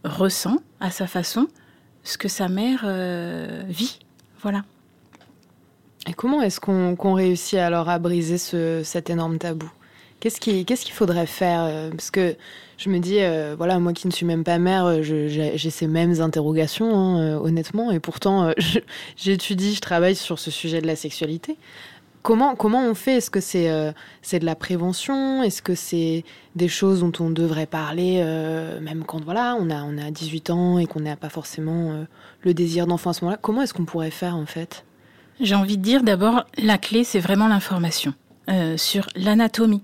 ressent 0.03 0.57
à 0.79 0.91
sa 0.91 1.07
façon 1.07 1.47
ce 2.03 2.17
que 2.17 2.27
sa 2.27 2.47
mère 2.47 2.85
vit. 3.67 3.99
Voilà. 4.41 4.63
Et 6.07 6.13
comment 6.13 6.41
est-ce 6.41 6.59
qu'on 6.59 7.13
réussit 7.13 7.59
alors 7.59 7.89
à 7.89 7.99
briser 7.99 8.37
ce, 8.37 8.81
cet 8.83 9.09
énorme 9.09 9.37
tabou? 9.37 9.69
Qu'est-ce 10.19 10.39
qu'il 10.39 10.93
faudrait 10.93 11.27
faire? 11.27 11.63
Euh, 11.63 11.91
Parce 11.91 12.11
que 12.11 12.35
je 12.77 12.89
me 12.89 12.99
dis, 12.99 13.19
euh, 13.19 13.55
voilà, 13.57 13.79
moi 13.79 13.93
qui 13.93 14.07
ne 14.07 14.11
suis 14.11 14.25
même 14.25 14.43
pas 14.43 14.57
mère, 14.57 14.85
euh, 14.85 15.01
j'ai 15.01 15.69
ces 15.69 15.87
mêmes 15.87 16.19
interrogations, 16.19 16.93
hein, 16.93 17.37
honnêtement, 17.37 17.91
et 17.91 17.99
pourtant 17.99 18.51
j'étudie, 19.17 19.75
je 19.75 19.81
travaille 19.81 20.15
sur 20.15 20.39
ce 20.39 20.51
sujet 20.51 20.81
de 20.81 20.87
la 20.87 20.95
sexualité. 20.95 21.57
Comment, 22.21 22.55
comment 22.55 22.83
on 22.85 22.95
fait? 22.95 23.17
Est-ce 23.17 23.29
que 23.29 23.39
c'est 23.39 23.71
c'est 24.21 24.39
de 24.39 24.45
la 24.45 24.55
prévention? 24.55 25.41
Est-ce 25.41 25.61
que 25.61 25.75
c'est 25.75 26.25
des 26.55 26.67
choses 26.67 26.99
dont 26.99 27.13
on 27.19 27.29
devrait 27.29 27.65
parler 27.65 28.21
même 28.81 29.03
quand 29.05 29.23
voilà, 29.23 29.55
on 29.59 29.69
a, 29.69 29.83
on 29.83 29.97
a 29.97 30.11
18 30.11 30.49
ans 30.49 30.79
et 30.79 30.85
qu'on 30.85 30.99
n'a 30.99 31.15
pas 31.15 31.29
forcément 31.29 32.05
le 32.41 32.53
désir 32.53 32.87
d'enfant 32.87 33.11
à 33.11 33.13
ce 33.13 33.23
moment-là? 33.23 33.39
Comment 33.41 33.61
est-ce 33.61 33.73
qu'on 33.73 33.85
pourrait 33.85 34.11
faire 34.11 34.35
en 34.35 34.45
fait? 34.45 34.83
J'ai 35.39 35.55
envie 35.55 35.77
de 35.77 35.81
dire 35.81 36.03
d'abord, 36.03 36.45
la 36.57 36.77
clé, 36.77 37.05
c'est 37.05 37.19
vraiment 37.19 37.47
l'information 37.47 38.13
sur 38.75 39.07
l'anatomie. 39.15 39.83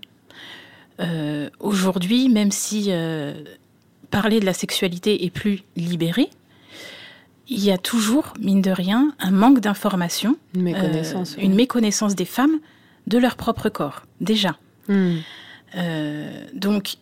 Euh, 1.00 1.50
aujourd'hui, 1.60 2.30
même 2.30 2.52
si 2.52 2.88
euh, 2.90 3.34
parler 4.12 4.40
de 4.40 4.46
la 4.46 4.54
sexualité 4.54 5.26
est 5.26 5.30
plus 5.30 5.62
libéré, 5.76 6.30
il 7.48 7.64
y 7.64 7.72
a 7.72 7.78
toujours, 7.78 8.34
mine 8.40 8.62
de 8.62 8.72
rien, 8.72 9.14
un 9.20 9.32
manque 9.32 9.60
d'information, 9.60 10.38
une 10.56 10.64
méconnaissance, 10.64 11.34
euh, 11.38 11.42
une 11.42 11.56
méconnaissance 11.56 12.16
des 12.16 12.26
femmes 12.26 12.60
de 13.08 13.18
leur 13.18 13.36
propre 13.36 13.70
corps, 13.70 14.04
déjà. 14.22 14.58
Hmm. 14.88 15.16
donc, 16.54 16.98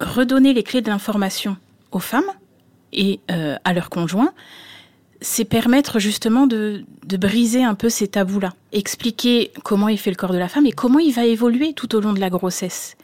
redonner 0.00 0.52
les 0.52 0.64
clés 0.64 0.82
de 0.82 0.88
l'information 0.88 1.56
aux 1.92 2.00
femmes 2.00 2.30
et 2.92 3.20
à 3.28 3.72
leurs 3.72 3.88
conjoints, 3.88 4.32
c'est 5.20 5.44
permettre 5.44 5.98
justement 6.00 6.46
de, 6.46 6.84
de, 7.06 7.16
briser 7.16 7.64
un 7.64 7.74
peu 7.74 7.88
ces 7.88 8.08
tabous-là. 8.08 8.52
Expliquer 8.72 9.52
comment 9.62 9.88
est 9.88 9.96
fait 9.96 10.10
le 10.10 10.16
corps 10.16 10.32
de 10.32 10.38
la 10.38 10.48
femme 10.48 10.66
et 10.66 10.72
comment 10.72 10.98
il 10.98 11.12
va 11.12 11.24
évoluer 11.24 11.72
tout 11.72 11.94
au 11.94 12.00
long 12.00 12.12
de 12.12 12.20
la 12.20 12.30
grossesse. 12.30 12.96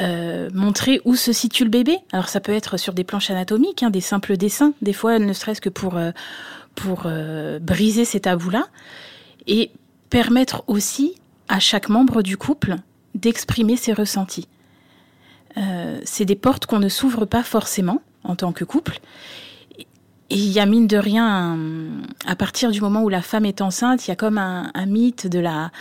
Euh, 0.00 0.48
montrer 0.54 1.00
où 1.04 1.16
se 1.16 1.32
situe 1.32 1.64
le 1.64 1.70
bébé. 1.70 1.98
Alors 2.12 2.28
ça 2.28 2.38
peut 2.38 2.52
être 2.52 2.76
sur 2.76 2.94
des 2.94 3.02
planches 3.02 3.30
anatomiques, 3.30 3.82
hein, 3.82 3.90
des 3.90 4.00
simples 4.00 4.36
dessins, 4.36 4.72
des 4.80 4.92
fois 4.92 5.18
ne 5.18 5.32
serait-ce 5.32 5.60
que 5.60 5.68
pour, 5.68 5.96
euh, 5.96 6.12
pour 6.76 7.02
euh, 7.06 7.58
briser 7.58 8.04
ces 8.04 8.20
tabous-là, 8.20 8.68
et 9.48 9.72
permettre 10.08 10.62
aussi 10.68 11.16
à 11.48 11.58
chaque 11.58 11.88
membre 11.88 12.22
du 12.22 12.36
couple 12.36 12.76
d'exprimer 13.16 13.76
ses 13.76 13.92
ressentis. 13.92 14.46
c'est 16.04 16.24
des 16.24 16.36
portes 16.36 16.66
qu'on 16.66 16.78
ne 16.78 16.88
s'ouvre 16.88 17.24
pas 17.24 17.42
forcément 17.42 18.00
en 18.22 18.36
tant 18.36 18.52
que 18.52 18.64
couple. 18.64 19.00
Et 20.30 20.36
il 20.36 20.52
y 20.52 20.60
a 20.60 20.66
mine 20.66 20.86
de 20.86 20.98
rien, 20.98 21.58
à 22.26 22.36
partir 22.36 22.70
du 22.70 22.80
moment 22.80 23.02
où 23.02 23.08
la 23.08 23.22
femme 23.22 23.46
est 23.46 23.60
enceinte, 23.60 24.06
il 24.06 24.10
y 24.10 24.12
a 24.12 24.16
comme 24.16 24.38
un, 24.38 24.70
un 24.74 24.86
mythe 24.86 25.26
de 25.26 25.40
la, 25.40 25.72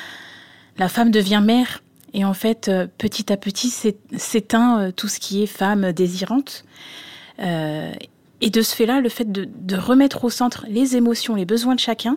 la 0.78 0.90
femme 0.90 1.12
devient 1.12 1.42
mère 1.44 1.82
et 2.18 2.26
en 2.26 2.34
fait, 2.34 2.68
euh, 2.68 2.88
petit 2.98 3.32
à 3.32 3.38
petit, 3.38 3.70
s'éteint 3.70 4.82
euh, 4.82 4.92
tout 4.92 5.08
ce 5.08 5.20
qui 5.20 5.44
est 5.44 5.48
femme 5.48 5.92
désirante. 5.92 6.66
Euh, 7.40 7.94
et 8.42 8.50
de 8.50 8.62
ce 8.64 8.76
fait-là, 8.76 9.02
le 9.02 9.10
fait 9.10 9.32
de, 9.32 9.76
remettre 9.76 10.24
au 10.24 10.32
centre 10.32 10.66
les 10.68 10.96
émotions, 10.96 11.36
les 11.36 11.46
besoins 11.46 11.76
de 11.76 11.80
chacun, 11.80 12.16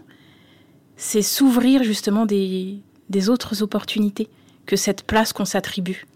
c'est 0.97 1.21
s'ouvrir 1.21 1.83
justement 1.83 2.25
des, 2.25 2.80
autres 3.28 3.62
opportunités 3.62 4.30
que 4.64 4.75
cette 4.75 5.02
place 5.02 5.35
qu'on 5.35 5.45
s'attribue. 5.45 6.07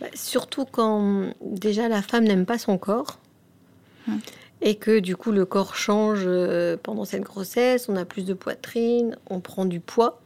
Bah, 0.00 0.06
surtout 0.14 0.64
quand 0.64 1.32
déjà 1.40 1.88
la 1.88 2.02
femme 2.02 2.22
n'aime 2.22 2.46
pas 2.46 2.58
son 2.58 2.78
corps. 2.78 3.18
Hum. 4.06 4.20
Et 4.60 4.76
que 4.76 5.00
du 5.00 5.16
coup 5.16 5.32
le 5.32 5.44
corps 5.44 5.74
change 5.74 6.28
pendant 6.84 7.04
cette 7.04 7.24
grossesse, 7.24 7.88
on 7.88 7.96
a 7.96 8.04
plus 8.04 8.24
de 8.24 8.32
poitrine, 8.32 9.16
on 9.28 9.40
prend 9.40 9.64
du 9.64 9.80
poids. 9.80 10.21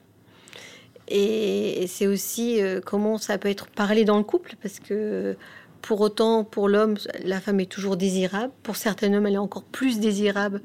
Et 1.08 1.86
c'est 1.88 2.06
aussi 2.06 2.60
euh, 2.60 2.80
comment 2.84 3.18
ça 3.18 3.38
peut 3.38 3.48
être 3.48 3.68
parlé 3.68 4.04
dans 4.04 4.18
le 4.18 4.24
couple, 4.24 4.56
parce 4.60 4.80
que 4.80 5.36
pour 5.82 6.00
autant, 6.00 6.42
pour 6.42 6.68
l'homme, 6.68 6.96
la 7.22 7.40
femme 7.40 7.60
est 7.60 7.70
toujours 7.70 7.96
désirable. 7.96 8.52
Pour 8.64 8.76
certains 8.76 9.12
hommes, 9.14 9.26
elle 9.26 9.34
est 9.34 9.38
encore 9.38 9.62
plus 9.62 10.00
désirable, 10.00 10.62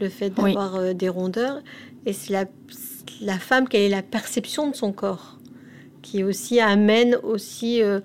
le 0.00 0.08
fait 0.08 0.30
d'avoir 0.30 0.76
euh, 0.76 0.92
des 0.94 1.08
rondeurs. 1.08 1.62
Et 2.06 2.12
c'est 2.12 2.32
la, 2.32 2.44
la, 3.20 3.38
femme, 3.38 3.68
quelle 3.68 3.82
est 3.82 3.88
la 3.88 4.02
perception 4.02 4.68
de 4.68 4.74
son 4.74 4.92
corps, 4.92 5.38
qui 6.02 6.24
aussi 6.24 6.58
amène 6.58 7.16
aussi 7.22 7.80
euh, 7.80 8.00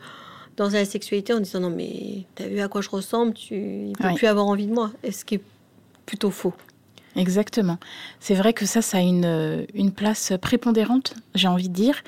dans 0.58 0.70
la 0.70 0.86
sexualité 0.86 1.34
en 1.34 1.40
disant 1.40 1.62
non 1.62 1.70
mais 1.70 2.26
t'as 2.36 2.48
vu 2.48 2.60
à 2.60 2.68
quoi 2.68 2.82
je 2.82 2.90
ressemble, 2.90 3.34
tu 3.34 3.56
ne 3.56 3.94
peux 3.94 4.14
plus 4.14 4.28
avoir 4.28 4.46
envie 4.46 4.68
de 4.68 4.74
moi. 4.74 4.92
Et 5.02 5.12
ce 5.12 5.26
qui 5.26 5.36
est 5.36 5.44
plutôt 6.06 6.32
faux. 6.32 6.54
Exactement. 7.20 7.80
C'est 8.22 8.34
vrai 8.34 8.54
que 8.54 8.66
ça, 8.66 8.82
ça 8.82 9.00
a 9.00 9.02
une, 9.02 9.68
une 9.74 9.92
place 9.92 10.32
prépondérante, 10.42 11.16
j'ai 11.36 11.50
envie 11.50 11.68
de 11.68 11.74
dire, 11.74 12.02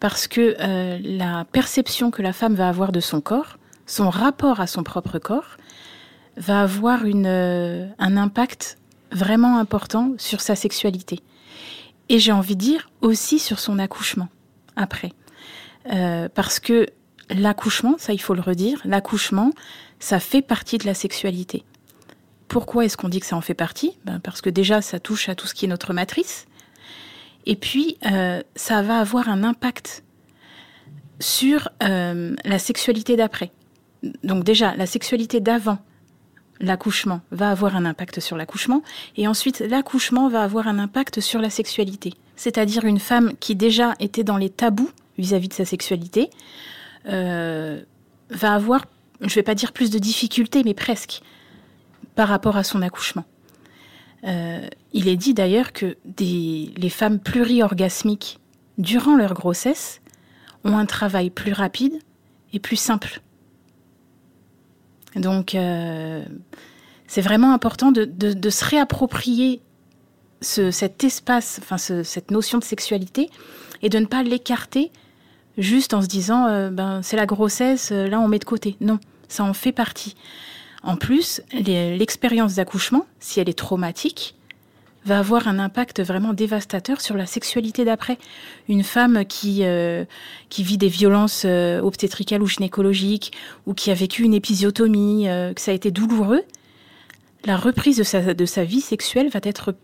parce 0.00 0.26
que 0.26 0.56
euh, 0.58 0.98
la 1.02 1.44
perception 1.44 2.10
que 2.10 2.22
la 2.22 2.32
femme 2.32 2.54
va 2.54 2.70
avoir 2.70 2.90
de 2.90 3.00
son 3.00 3.20
corps, 3.20 3.58
son 3.84 4.08
rapport 4.08 4.60
à 4.60 4.66
son 4.66 4.82
propre 4.82 5.18
corps, 5.18 5.58
va 6.38 6.62
avoir 6.62 7.00
euh, 7.04 7.86
un 7.98 8.16
impact 8.16 8.78
vraiment 9.12 9.58
important 9.58 10.12
sur 10.16 10.40
sa 10.40 10.56
sexualité. 10.56 11.20
Et 12.08 12.18
j'ai 12.18 12.32
envie 12.32 12.56
de 12.56 12.60
dire 12.60 12.90
aussi 13.02 13.38
sur 13.38 13.58
son 13.58 13.78
accouchement, 13.78 14.28
après. 14.76 15.12
Euh, 15.92 16.30
parce 16.34 16.58
que 16.58 16.86
l'accouchement, 17.28 17.96
ça 17.98 18.14
il 18.14 18.20
faut 18.20 18.34
le 18.34 18.40
redire, 18.40 18.80
l'accouchement, 18.86 19.50
ça 20.00 20.20
fait 20.20 20.42
partie 20.42 20.78
de 20.78 20.86
la 20.86 20.94
sexualité. 20.94 21.64
Pourquoi 22.54 22.84
est-ce 22.84 22.96
qu'on 22.96 23.08
dit 23.08 23.18
que 23.18 23.26
ça 23.26 23.34
en 23.34 23.40
fait 23.40 23.52
partie? 23.52 23.98
Ben 24.04 24.20
Parce 24.20 24.40
que 24.40 24.48
déjà, 24.48 24.80
ça 24.80 25.00
touche 25.00 25.28
à 25.28 25.34
tout 25.34 25.48
ce 25.48 25.54
qui 25.54 25.64
est 25.64 25.68
notre 25.68 25.92
matrice. 25.92 26.46
Et 27.46 27.56
puis, 27.56 27.98
euh, 28.06 28.44
ça 28.54 28.80
va 28.80 29.00
avoir 29.00 29.28
un 29.28 29.42
impact 29.42 30.04
sur 31.18 31.68
euh, 31.82 32.36
la 32.44 32.58
sexualité 32.60 33.16
d'après. 33.16 33.50
Donc 34.22 34.44
déjà, 34.44 34.76
la 34.76 34.86
sexualité 34.86 35.40
d'avant 35.40 35.78
l'accouchement 36.60 37.22
va 37.32 37.50
avoir 37.50 37.74
un 37.74 37.84
impact 37.84 38.20
sur 38.20 38.36
l'accouchement, 38.36 38.84
et 39.16 39.26
ensuite 39.26 39.58
l'accouchement 39.58 40.28
va 40.28 40.44
avoir 40.44 40.68
un 40.68 40.78
impact 40.78 41.18
sur 41.18 41.40
la 41.40 41.50
sexualité. 41.50 42.14
C'est-à-dire 42.36 42.84
une 42.84 43.00
femme 43.00 43.32
qui 43.40 43.56
déjà 43.56 43.94
était 43.98 44.22
dans 44.22 44.36
les 44.36 44.48
tabous 44.48 44.90
vis-à-vis 45.18 45.48
de 45.48 45.54
sa 45.54 45.64
sexualité 45.64 46.30
euh, 47.08 47.82
va 48.30 48.54
avoir, 48.54 48.84
je 49.22 49.26
ne 49.26 49.34
vais 49.34 49.42
pas 49.42 49.56
dire 49.56 49.72
plus 49.72 49.90
de 49.90 49.98
difficultés, 49.98 50.62
mais 50.62 50.74
presque, 50.74 51.20
par 52.14 52.28
rapport 52.28 52.56
à 52.56 52.64
son 52.64 52.82
accouchement. 52.82 53.24
Euh, 54.24 54.66
il 54.92 55.08
est 55.08 55.16
dit 55.16 55.34
d'ailleurs 55.34 55.72
que 55.72 55.96
les 56.18 56.88
femmes 56.88 57.18
pluriorgasmiques, 57.18 58.40
durant 58.78 59.16
leur 59.16 59.34
grossesse, 59.34 60.00
ont 60.64 60.76
un 60.76 60.86
travail 60.86 61.30
plus 61.30 61.52
rapide 61.52 61.98
et 62.52 62.58
plus 62.58 62.76
simple. 62.76 63.20
Donc, 65.14 65.54
euh, 65.54 66.24
c'est 67.06 67.20
vraiment 67.20 67.52
important 67.52 67.92
de, 67.92 68.50
se 68.50 68.64
réapproprier 68.64 69.60
cet 70.40 71.04
espace, 71.04 71.60
enfin 71.62 71.78
cette 71.78 72.30
notion 72.30 72.58
de 72.58 72.64
sexualité, 72.64 73.30
et 73.82 73.88
de 73.88 73.98
ne 73.98 74.06
pas 74.06 74.22
l'écarter 74.22 74.90
juste 75.58 75.94
en 75.94 76.02
se 76.02 76.06
disant, 76.06 76.46
euh, 76.46 76.70
ben, 76.70 77.02
c'est 77.02 77.16
la 77.16 77.26
grossesse, 77.26 77.90
là 77.90 78.18
on 78.20 78.28
met 78.28 78.38
de 78.38 78.44
côté. 78.44 78.76
Non, 78.80 78.98
ça 79.28 79.44
en 79.44 79.54
fait 79.54 79.72
partie. 79.72 80.16
En 80.84 80.96
plus, 80.96 81.40
l'expérience 81.52 82.56
d'accouchement, 82.56 83.06
si 83.18 83.40
elle 83.40 83.48
est 83.48 83.58
traumatique, 83.58 84.34
va 85.06 85.18
avoir 85.18 85.48
un 85.48 85.58
impact 85.58 86.00
vraiment 86.02 86.34
dévastateur 86.34 87.00
sur 87.00 87.16
la 87.16 87.26
sexualité 87.26 87.84
d'après. 87.84 88.18
Une 88.68 88.82
femme 88.82 89.24
qui, 89.24 89.60
euh, 89.62 90.04
qui 90.50 90.62
vit 90.62 90.78
des 90.78 90.88
violences 90.88 91.44
euh, 91.46 91.80
obstétricales 91.80 92.42
ou 92.42 92.46
gynécologiques, 92.46 93.32
ou 93.66 93.72
qui 93.74 93.90
a 93.90 93.94
vécu 93.94 94.24
une 94.24 94.34
épisiotomie, 94.34 95.28
euh, 95.28 95.54
que 95.54 95.60
ça 95.60 95.70
a 95.70 95.74
été 95.74 95.90
douloureux, 95.90 96.42
la 97.46 97.56
reprise 97.56 97.96
de 97.98 98.02
sa, 98.02 98.34
de 98.34 98.46
sa 98.46 98.64
vie 98.64 98.80
sexuelle 98.80 99.28
va 99.28 99.40
être 99.42 99.74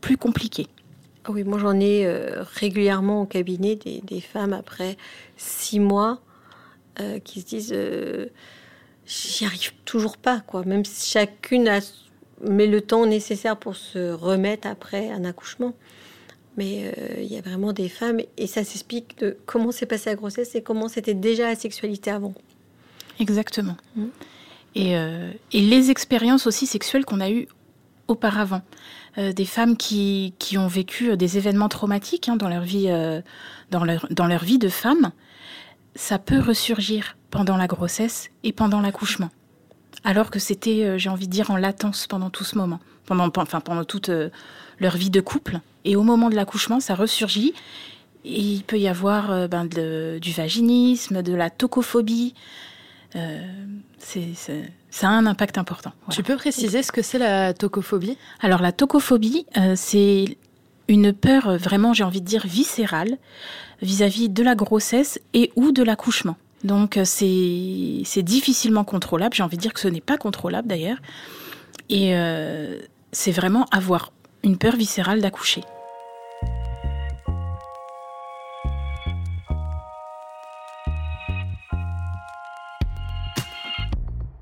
plus 0.00 0.16
compliquée. 0.16 0.68
Oui, 1.28 1.42
moi 1.44 1.58
j'en 1.58 1.80
ai 1.80 2.06
régulièrement 2.54 3.22
au 3.22 3.26
cabinet 3.26 3.76
des, 3.76 4.20
femmes 4.20 4.52
après 4.52 4.96
six 5.36 5.80
mois 5.80 6.20
qui 7.24 7.40
se 7.40 7.46
disent 7.46 7.74
j'y 9.06 9.44
arrive 9.44 9.72
toujours 9.84 10.16
pas, 10.16 10.40
quoi. 10.40 10.64
Même 10.64 10.84
si 10.84 11.10
chacune 11.10 11.68
a, 11.68 11.80
met 12.42 12.66
le 12.66 12.80
temps 12.80 13.06
nécessaire 13.06 13.56
pour 13.56 13.76
se 13.76 14.12
remettre 14.12 14.66
après 14.66 15.10
un 15.10 15.24
accouchement. 15.24 15.74
Mais 16.56 16.92
euh, 16.98 17.20
il 17.20 17.26
y 17.26 17.36
a 17.36 17.42
vraiment 17.42 17.72
des 17.72 17.88
femmes, 17.88 18.20
et 18.38 18.46
ça 18.46 18.64
s'explique 18.64 19.18
de 19.18 19.36
comment 19.44 19.72
s'est 19.72 19.86
passée 19.86 20.10
la 20.10 20.16
grossesse 20.16 20.54
et 20.54 20.62
comment 20.62 20.88
c'était 20.88 21.14
déjà 21.14 21.48
la 21.48 21.54
sexualité 21.54 22.10
avant. 22.10 22.34
Exactement. 23.20 23.76
Mm. 23.94 24.04
Et, 24.74 24.96
euh, 24.96 25.30
et 25.52 25.60
les 25.60 25.90
expériences 25.90 26.46
aussi 26.46 26.66
sexuelles 26.66 27.04
qu'on 27.04 27.20
a 27.20 27.30
eues 27.30 27.46
auparavant. 28.08 28.62
Euh, 29.18 29.32
des 29.32 29.44
femmes 29.44 29.76
qui, 29.76 30.34
qui 30.38 30.58
ont 30.58 30.66
vécu 30.66 31.16
des 31.16 31.38
événements 31.38 31.68
traumatiques 31.68 32.28
hein, 32.28 32.36
dans, 32.36 32.48
leur 32.48 32.62
vie, 32.62 32.88
dans, 33.70 33.84
leur, 33.84 34.06
dans 34.10 34.26
leur 34.26 34.44
vie 34.44 34.58
de 34.58 34.68
femme, 34.68 35.12
ça 35.96 36.18
peut 36.18 36.38
ressurgir 36.38 37.16
pendant 37.30 37.56
la 37.56 37.66
grossesse 37.66 38.30
et 38.44 38.52
pendant 38.52 38.80
l'accouchement. 38.80 39.30
Alors 40.04 40.30
que 40.30 40.38
c'était, 40.38 40.84
euh, 40.84 40.98
j'ai 40.98 41.08
envie 41.10 41.26
de 41.26 41.32
dire, 41.32 41.50
en 41.50 41.56
latence 41.56 42.06
pendant 42.06 42.30
tout 42.30 42.44
ce 42.44 42.56
moment, 42.56 42.78
pendant, 43.06 43.28
enfin, 43.36 43.60
pendant 43.60 43.84
toute 43.84 44.08
euh, 44.10 44.28
leur 44.78 44.96
vie 44.96 45.10
de 45.10 45.20
couple. 45.20 45.60
Et 45.84 45.96
au 45.96 46.02
moment 46.02 46.30
de 46.30 46.36
l'accouchement, 46.36 46.78
ça 46.80 46.94
ressurgit. 46.94 47.54
Et 48.24 48.40
il 48.40 48.62
peut 48.62 48.78
y 48.78 48.88
avoir 48.88 49.30
euh, 49.30 49.48
ben, 49.48 49.64
de- 49.64 50.18
du 50.20 50.32
vaginisme, 50.32 51.22
de 51.22 51.34
la 51.34 51.50
tocophobie. 51.50 52.34
Euh, 53.14 53.40
c'est- 53.98 54.34
ça 54.90 55.08
a 55.08 55.12
un 55.12 55.26
impact 55.26 55.58
important. 55.58 55.92
voilà. 56.06 56.14
Tu 56.16 56.22
peux 56.22 56.36
préciser 56.36 56.82
ce 56.82 56.92
que 56.92 57.02
c'est 57.02 57.18
la 57.18 57.54
tocophobie? 57.54 58.16
Alors 58.40 58.62
la 58.62 58.72
tocophobie, 58.72 59.46
euh, 59.56 59.74
c'est 59.76 60.36
une 60.88 61.12
peur 61.12 61.48
euh, 61.48 61.56
vraiment, 61.56 61.92
j'ai 61.92 62.04
envie 62.04 62.20
de 62.20 62.26
dire, 62.26 62.46
viscérale 62.46 63.18
vis-à-vis 63.82 64.28
de 64.28 64.42
la 64.42 64.54
grossesse 64.54 65.20
et 65.34 65.52
ou 65.56 65.72
de 65.72 65.82
l'accouchement. 65.82 66.36
Donc 66.64 66.96
euh, 66.96 67.04
c'est 67.04 68.22
difficilement 68.22 68.84
contrôlable. 68.84 69.34
J'ai 69.34 69.42
envie 69.42 69.56
de 69.56 69.62
dire 69.62 69.72
que 69.72 69.80
ce 69.80 69.88
n'est 69.88 70.00
pas 70.00 70.16
contrôlable 70.16 70.68
d'ailleurs. 70.68 70.98
Et 71.88 72.16
euh, 72.16 72.80
c'est 73.12 73.32
vraiment 73.32 73.66
avoir 73.70 74.12
une 74.42 74.58
peur 74.58 74.76
viscérale 74.76 75.20
d'accoucher. 75.20 75.62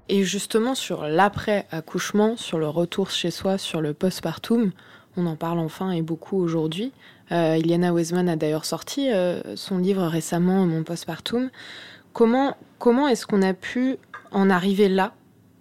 Et 0.09 0.23
justement, 0.23 0.75
sur 0.75 1.09
l'après-accouchement, 1.09 2.37
sur 2.37 2.59
le 2.59 2.69
retour 2.69 3.11
chez 3.11 3.31
soi, 3.31 3.59
sur 3.59 3.81
le 3.81 3.95
postpartum, 3.95 4.71
on 5.17 5.27
en 5.27 5.37
parle 5.37 5.59
enfin 5.59 5.91
et 5.91 6.03
beaucoup 6.03 6.39
aujourd'hui. 6.39 6.93
Euh, 7.33 7.57
Iliana 7.59 7.93
Weisman 7.93 8.29
a 8.29 8.37
d'ailleurs 8.37 8.65
sorti 8.65 9.11
euh, 9.11 9.57
son 9.57 9.79
livre 9.79 10.05
récemment, 10.05 10.67
Mon 10.67 10.83
postpartum. 10.83 11.51
Comment, 12.13 12.57
comment 12.79 13.09
est-ce 13.09 13.27
qu'on 13.27 13.43
a 13.43 13.55
pu 13.55 13.97
en 14.31 14.51
arriver 14.51 14.89
là 14.89 15.15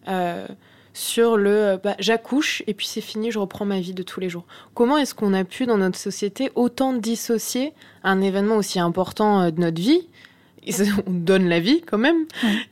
euh, 0.08 0.46
sur 0.94 1.38
le 1.38 1.80
bah, 1.84 1.96
j'accouche 2.00 2.62
et 2.68 2.74
puis 2.74 2.86
c'est 2.86 3.02
fini, 3.02 3.32
je 3.32 3.40
reprends 3.40 3.66
ma 3.66 3.80
vie 3.80 3.94
de 3.94 4.04
tous 4.04 4.20
les 4.20 4.30
jours. 4.30 4.46
Comment 4.76 4.98
est-ce 4.98 5.16
qu'on 5.16 5.34
a 5.34 5.44
pu 5.44 5.66
dans 5.66 5.78
notre 5.78 5.98
société 5.98 6.52
autant 6.56 6.94
dissocier 6.94 7.74
un 8.04 8.22
événement 8.22 8.58
aussi 8.58 8.80
important 8.80 9.50
de 9.50 9.60
notre 9.60 9.82
vie? 9.82 10.08
On 11.08 11.12
donne 11.12 11.50
la 11.50 11.60
vie 11.60 11.82
quand 11.82 11.98
même 11.98 12.26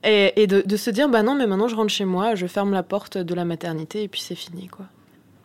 et, 0.03 0.33
et 0.41 0.47
de, 0.47 0.61
de 0.65 0.77
se 0.77 0.89
dire 0.89 1.09
bah 1.09 1.23
non 1.23 1.35
mais 1.35 1.45
maintenant 1.45 1.67
je 1.67 1.75
rentre 1.75 1.91
chez 1.91 2.05
moi, 2.05 2.35
je 2.35 2.47
ferme 2.47 2.71
la 2.71 2.83
porte 2.83 3.17
de 3.17 3.33
la 3.33 3.43
maternité 3.43 4.03
et 4.03 4.07
puis 4.07 4.21
c'est 4.21 4.35
fini 4.35 4.67
quoi. 4.67 4.85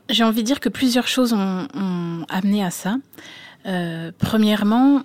J'ai 0.08 0.25
envie 0.25 0.42
de 0.42 0.46
dire 0.46 0.60
que 0.60 0.68
plusieurs 0.68 1.08
choses 1.08 1.32
ont, 1.32 1.66
amené 2.28 2.64
à 2.64 2.70
ça. 2.70 2.96
Euh, 3.66 4.12
premièrement, 4.18 5.02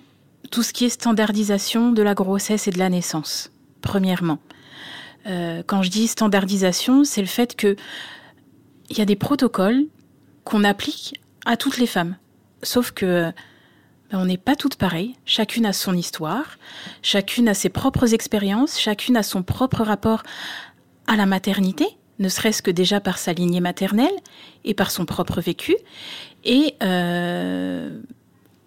tout 0.50 0.62
ce 0.62 0.72
qui 0.72 0.84
est 0.84 0.88
standardisation 0.88 1.92
de 1.92 2.02
la 2.02 2.14
grossesse 2.14 2.68
et 2.68 2.70
de 2.70 2.78
la 2.78 2.88
naissance. 2.88 3.50
Premièrement. 3.80 4.38
Euh, 5.26 5.62
quand 5.66 5.82
je 5.82 5.90
dis 5.90 6.06
standardisation, 6.08 7.04
c'est 7.04 7.20
le 7.20 7.26
fait 7.26 7.56
que 7.56 7.76
il 8.90 8.98
y 8.98 9.00
a 9.00 9.04
des 9.04 9.16
protocoles 9.16 9.86
qu'on 10.44 10.64
applique 10.64 11.20
à 11.46 11.56
toutes 11.56 11.78
les 11.78 11.86
femmes. 11.86 12.16
Sauf 12.62 12.90
que 12.90 13.32
ben, 14.10 14.18
on 14.18 14.26
n'est 14.26 14.36
pas 14.36 14.56
toutes 14.56 14.76
pareilles. 14.76 15.16
Chacune 15.24 15.66
a 15.66 15.72
son 15.72 15.94
histoire, 15.94 16.58
chacune 17.02 17.48
a 17.48 17.54
ses 17.54 17.70
propres 17.70 18.14
expériences, 18.14 18.78
chacune 18.78 19.16
a 19.16 19.22
son 19.22 19.42
propre 19.42 19.82
rapport 19.82 20.22
à 21.06 21.16
la 21.16 21.26
maternité, 21.26 21.86
ne 22.22 22.28
serait-ce 22.28 22.62
que 22.62 22.70
déjà 22.70 23.00
par 23.00 23.18
sa 23.18 23.32
lignée 23.32 23.60
maternelle 23.60 24.14
et 24.64 24.74
par 24.74 24.90
son 24.90 25.04
propre 25.04 25.40
vécu. 25.40 25.76
Et 26.44 26.74
euh, 26.82 27.90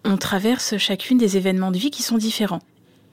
on 0.04 0.16
traverse 0.16 0.76
chacune 0.78 1.18
des 1.18 1.36
événements 1.36 1.70
de 1.70 1.78
vie 1.78 1.90
qui 1.90 2.02
sont 2.02 2.18
différents. 2.18 2.62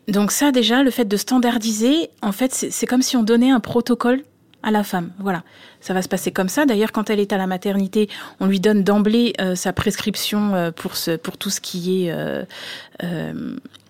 Donc 0.07 0.31
ça 0.31 0.51
déjà, 0.51 0.83
le 0.83 0.91
fait 0.91 1.05
de 1.05 1.17
standardiser, 1.17 2.09
en 2.21 2.31
fait, 2.31 2.53
c'est 2.53 2.85
comme 2.85 3.01
si 3.01 3.15
on 3.17 3.23
donnait 3.23 3.51
un 3.51 3.59
protocole 3.59 4.23
à 4.63 4.71
la 4.71 4.83
femme. 4.83 5.11
Voilà, 5.19 5.43
ça 5.81 5.93
va 5.93 6.01
se 6.01 6.07
passer 6.07 6.31
comme 6.31 6.49
ça. 6.49 6.65
D'ailleurs, 6.65 6.91
quand 6.91 7.09
elle 7.09 7.19
est 7.19 7.33
à 7.33 7.37
la 7.37 7.47
maternité, 7.47 8.09
on 8.39 8.47
lui 8.47 8.59
donne 8.59 8.83
d'emblée 8.83 9.33
euh, 9.39 9.55
sa 9.55 9.73
prescription 9.73 10.55
euh, 10.55 10.71
pour, 10.71 10.93
tout 11.37 11.49
ce 11.49 11.61
qui 11.61 12.07
est 12.07 12.11
euh, 12.11 12.43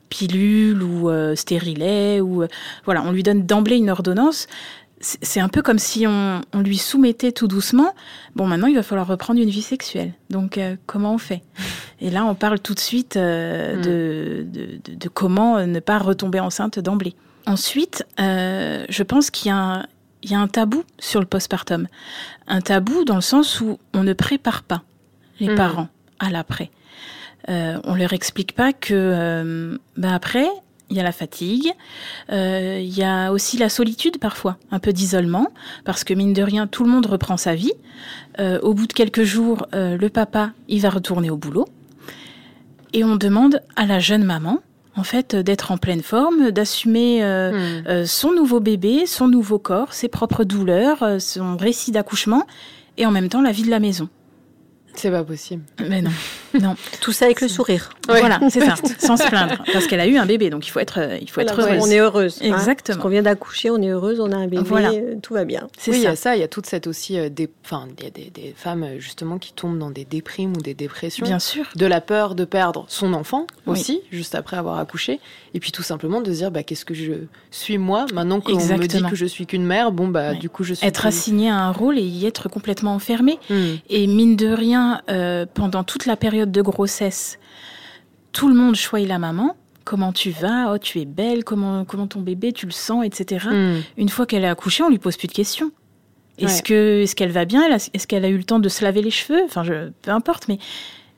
pilule 0.09 0.83
ou 0.83 1.09
stérilet. 1.35 2.21
Ou, 2.21 2.45
voilà, 2.85 3.03
on 3.03 3.11
lui 3.11 3.23
donne 3.23 3.45
d'emblée 3.45 3.77
une 3.77 3.89
ordonnance. 3.89 4.47
C'est 5.05 5.41
un 5.41 5.49
peu 5.49 5.61
comme 5.61 5.79
si 5.79 6.07
on, 6.07 6.41
on 6.53 6.59
lui 6.61 6.77
soumettait 6.77 7.33
tout 7.33 7.47
doucement. 7.49 7.93
Bon, 8.35 8.47
maintenant, 8.47 8.67
il 8.67 8.75
va 8.75 8.83
falloir 8.83 9.05
reprendre 9.05 9.41
une 9.41 9.49
vie 9.49 9.61
sexuelle. 9.61 10.13
Donc, 10.29 10.57
euh, 10.57 10.77
comment 10.85 11.13
on 11.13 11.17
fait? 11.17 11.41
Et 11.99 12.09
là, 12.09 12.23
on 12.25 12.35
parle 12.35 12.59
tout 12.59 12.73
de 12.73 12.79
suite 12.79 13.17
euh, 13.17 13.75
Mm. 13.77 13.81
de, 13.81 14.45
de, 14.85 14.95
de- 14.95 15.09
comment 15.09 15.57
euh, 15.57 15.65
ne 15.65 15.79
pas 15.81 15.97
retomber 15.97 16.39
enceinte 16.39 16.79
d'emblée. 16.79 17.15
Ensuite, 17.45 18.05
euh, 18.21 18.85
je 18.87 19.03
pense 19.03 19.29
qu'il 19.29 19.49
y 19.49 19.51
a 19.51 19.57
un, 19.57 19.85
il 20.21 20.31
y 20.31 20.35
a 20.35 20.39
un 20.39 20.47
tabou 20.47 20.85
sur 20.99 21.19
le 21.19 21.25
postpartum. 21.25 21.87
Un 22.47 22.61
tabou 22.61 23.03
dans 23.03 23.15
le 23.15 23.21
sens 23.21 23.59
où 23.59 23.77
on 23.93 24.03
ne 24.03 24.13
prépare 24.13 24.63
pas 24.63 24.83
les 25.41 25.49
Mhm. 25.49 25.55
parents 25.55 25.89
à 26.19 26.29
l'après. 26.29 26.71
Euh, 27.49 27.77
on 27.83 27.95
leur 27.95 28.13
explique 28.13 28.53
pas 28.55 28.71
que 28.71 28.93
euh, 28.93 29.77
ben 29.97 30.13
après, 30.13 30.47
il 30.89 30.97
y 30.97 30.99
a 30.99 31.03
la 31.03 31.11
fatigue, 31.11 31.71
euh, 32.31 32.79
il 32.81 32.95
y 32.95 33.03
a 33.03 33.31
aussi 33.31 33.57
la 33.57 33.69
solitude 33.69 34.19
parfois, 34.19 34.57
un 34.71 34.79
peu 34.79 34.93
d'isolement, 34.93 35.47
parce 35.85 36.03
que 36.03 36.13
mine 36.13 36.33
de 36.33 36.43
rien, 36.43 36.67
tout 36.67 36.83
le 36.83 36.89
monde 36.89 37.05
reprend 37.05 37.37
sa 37.37 37.55
vie. 37.55 37.73
Euh, 38.39 38.59
au 38.61 38.73
bout 38.73 38.87
de 38.87 38.93
quelques 38.93 39.23
jours, 39.23 39.65
euh, 39.73 39.97
le 39.97 40.09
papa, 40.09 40.51
il 40.67 40.81
va 40.81 40.89
retourner 40.89 41.29
au 41.29 41.37
boulot. 41.37 41.67
Et 42.93 43.03
on 43.03 43.15
demande 43.15 43.61
à 43.75 43.85
la 43.85 43.99
jeune 43.99 44.23
maman, 44.23 44.59
en 44.95 45.03
fait, 45.03 45.35
d'être 45.35 45.71
en 45.71 45.77
pleine 45.77 46.03
forme, 46.03 46.51
d'assumer 46.51 47.23
Hmm. 47.23 48.05
son 48.05 48.31
nouveau 48.31 48.59
bébé, 48.59 49.07
son 49.07 49.27
nouveau 49.27 49.57
corps, 49.57 49.93
ses 49.93 50.09
propres 50.09 50.43
douleurs, 50.43 51.19
son 51.19 51.57
récit 51.57 51.91
d'accouchement, 51.91 52.45
et 52.97 53.07
en 53.07 53.11
même 53.11 53.29
temps 53.29 53.41
la 53.41 53.51
vie 53.51 53.63
de 53.63 53.71
la 53.71 53.79
maison. 53.79 54.09
C'est 54.95 55.11
pas 55.11 55.23
possible. 55.23 55.63
Mais 55.89 56.01
non, 56.01 56.11
non. 56.61 56.75
Tout 57.01 57.11
ça 57.11 57.25
avec 57.25 57.41
le 57.41 57.47
sourire. 57.47 57.89
Ouais. 58.09 58.19
Voilà, 58.19 58.39
c'est 58.49 58.61
ça, 58.61 58.75
sans 58.99 59.17
se 59.17 59.27
plaindre, 59.27 59.63
parce 59.73 59.87
qu'elle 59.87 59.99
a 59.99 60.07
eu 60.07 60.17
un 60.17 60.25
bébé, 60.25 60.49
donc 60.49 60.67
il 60.67 60.69
faut 60.69 60.79
être, 60.79 60.99
euh, 60.99 61.17
il 61.21 61.29
faut 61.29 61.41
être 61.41 61.59
heureuse. 61.59 61.81
on 61.81 61.89
est 61.89 61.99
heureuse. 61.99 62.39
hein. 62.41 62.45
Exactement. 62.45 62.95
Parce 62.95 62.97
qu'on 63.03 63.09
vient 63.09 63.23
d'accoucher, 63.23 63.69
on 63.71 63.81
est 63.81 63.89
heureuse, 63.89 64.19
on 64.19 64.31
a 64.31 64.35
un 64.35 64.47
bébé, 64.47 64.63
Voilà. 64.65 64.91
euh, 64.91 65.15
tout 65.21 65.33
va 65.33 65.45
bien. 65.45 65.67
C'est 65.77 65.91
Oui, 65.91 65.97
il 65.97 66.03
y 66.03 66.07
a 66.07 66.15
ça, 66.15 66.35
il 66.35 66.39
y 66.39 66.43
a 66.43 66.47
toute 66.47 66.65
cette 66.67 66.85
aussi 66.87 67.17
euh, 67.17 67.29
des 67.29 67.49
enfin 67.65 67.87
il 67.97 68.03
y 68.03 68.07
a 68.07 68.09
des, 68.11 68.29
des 68.29 68.53
femmes 68.55 68.85
justement 68.99 69.37
qui 69.39 69.53
tombent 69.53 69.79
dans 69.79 69.89
des 69.91 70.05
déprimes 70.05 70.51
ou 70.57 70.61
des 70.61 70.73
dépressions. 70.73 71.25
Bien 71.25 71.39
sûr. 71.39 71.65
de 71.75 71.85
la 71.85 72.01
peur 72.01 72.35
de 72.35 72.45
perdre 72.45 72.85
son 72.87 73.13
enfant 73.13 73.47
Oui. 73.65 73.79
aussi, 73.79 74.01
juste 74.11 74.35
après 74.35 74.57
avoir 74.57 74.77
accouché, 74.79 75.19
et 75.53 75.59
puis 75.59 75.71
tout 75.71 75.83
simplement 75.83 76.21
de 76.21 76.31
se 76.31 76.37
dire 76.37 76.51
bah, 76.51 76.63
qu'est-ce 76.63 76.85
que 76.85 76.93
je 76.93 77.13
suis 77.51 77.77
moi 77.77 78.05
maintenant 78.13 78.41
qu'on 78.41 78.53
me 78.55 78.87
dit 78.87 79.01
que 79.09 79.15
je 79.15 79.25
suis 79.25 79.45
qu'une 79.45 79.65
mère, 79.65 79.91
bon 79.91 80.07
bah 80.07 80.31
Ouais. 80.31 80.35
du 80.37 80.49
coup 80.49 80.63
je 80.63 80.73
suis 80.73 80.85
Être 80.87 81.01
plus- 81.01 81.07
assigné 81.09 81.49
à 81.49 81.55
un 81.57 81.71
rôle 81.71 81.97
et 81.97 82.01
y 82.03 82.25
être 82.25 82.47
complètement 82.49 82.93
enfermé. 82.95 83.39
Hmm. 83.49 83.75
Et 83.89 84.07
mine 84.07 84.35
de 84.35 84.47
rien, 84.47 84.82
euh, 85.09 85.45
pendant 85.51 85.83
toute 85.83 86.05
la 86.05 86.15
période 86.15 86.51
de 86.51 86.61
grossesse, 86.61 87.39
tout 88.31 88.47
le 88.47 88.55
monde 88.55 88.75
choisit 88.75 89.07
la 89.09 89.19
maman. 89.19 89.55
Comment 89.85 90.13
tu 90.13 90.31
vas? 90.31 90.71
Oh, 90.73 90.77
tu 90.77 90.99
es 91.01 91.05
belle. 91.05 91.43
Comment, 91.43 91.83
comment 91.85 92.07
ton 92.07 92.21
bébé, 92.21 92.53
tu 92.53 92.65
le 92.65 92.71
sens, 92.71 93.03
etc. 93.05 93.47
Hmm. 93.51 93.81
Une 93.97 94.09
fois 94.09 94.25
qu'elle 94.25 94.43
est 94.43 94.47
accouchée, 94.49 94.83
on 94.83 94.89
lui 94.89 94.97
pose 94.99 95.17
plus 95.17 95.27
de 95.27 95.33
questions. 95.33 95.71
Est-ce 96.37 96.57
Ouais. 96.57 96.61
que 96.63 97.01
est-ce 97.03 97.15
qu'elle 97.15 97.31
va 97.31 97.45
bien? 97.45 97.61
A- 97.71 97.75
Est-ce 97.75 98.07
qu'elle 98.07 98.25
a 98.25 98.29
eu 98.29 98.37
le 98.37 98.43
temps 98.43 98.59
de 98.59 98.69
se 98.69 98.83
laver 98.83 99.01
les 99.01 99.11
cheveux? 99.11 99.41
Enfin, 99.45 99.63
je, 99.63 99.89
peu 100.01 100.11
importe, 100.11 100.47
mais 100.47 100.57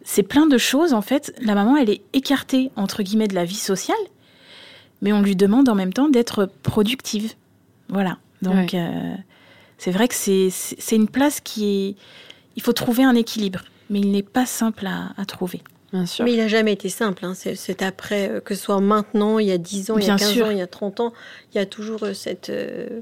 c'est 0.03 0.23
plein 0.23 0.45
de 0.47 0.57
choses. 0.57 0.93
En 0.93 1.01
fait, 1.01 1.33
la 1.41 1.53
maman, 1.55 1.77
elle 1.77 1.89
est 1.89 2.01
écartée 2.13 2.71
entre 2.75 3.01
guillemets 3.03 3.27
de 3.27 3.35
la 3.35 3.45
vie 3.45 3.55
sociale, 3.55 3.95
mais 5.01 5.13
on 5.13 5.21
lui 5.21 5.35
demande 5.35 5.69
en 5.69 5.75
même 5.75 5.93
temps 5.93 6.09
d'être 6.09 6.49
productive. 6.63 7.33
Voilà. 7.87 8.17
Donc, 8.41 8.73
euh, 8.73 9.13
c'est 9.77 9.91
vrai 9.91 10.07
que 10.07 10.15
c'est 10.15 10.49
c'est 10.49 10.75
c'est 10.79 10.95
une 10.95 11.07
place 11.07 11.39
qui 11.39 11.65
est. 11.67 11.95
Il 12.55 12.61
faut 12.61 12.73
trouver 12.73 13.03
un 13.03 13.15
équilibre, 13.15 13.61
mais 13.89 13.99
il 13.99 14.11
n'est 14.11 14.23
pas 14.23 14.45
simple 14.45 14.87
à, 14.87 15.11
à 15.17 15.25
trouver. 15.25 15.61
Bien 15.93 16.05
sûr. 16.05 16.25
Mais 16.25 16.33
il 16.33 16.37
n'a 16.37 16.47
jamais 16.47 16.73
été 16.73 16.89
simple. 16.89 17.25
hein. 17.25 17.33
C'est 17.35 17.81
après, 17.81 18.29
euh, 18.29 18.39
que 18.41 18.55
ce 18.55 18.63
soit 18.63 18.81
maintenant, 18.81 19.39
il 19.39 19.47
y 19.47 19.51
a 19.51 19.57
10 19.57 19.91
ans, 19.91 19.97
il 19.97 20.05
y 20.05 20.09
a 20.09 20.17
15 20.17 20.29
sûr. 20.31 20.45
ans, 20.47 20.49
il 20.49 20.57
y 20.57 20.61
a 20.61 20.67
30 20.67 20.99
ans, 20.99 21.13
il 21.53 21.57
y 21.57 21.61
a 21.61 21.65
toujours 21.65 22.03
euh, 22.03 22.13
cette. 22.13 22.49
euh, 22.49 23.01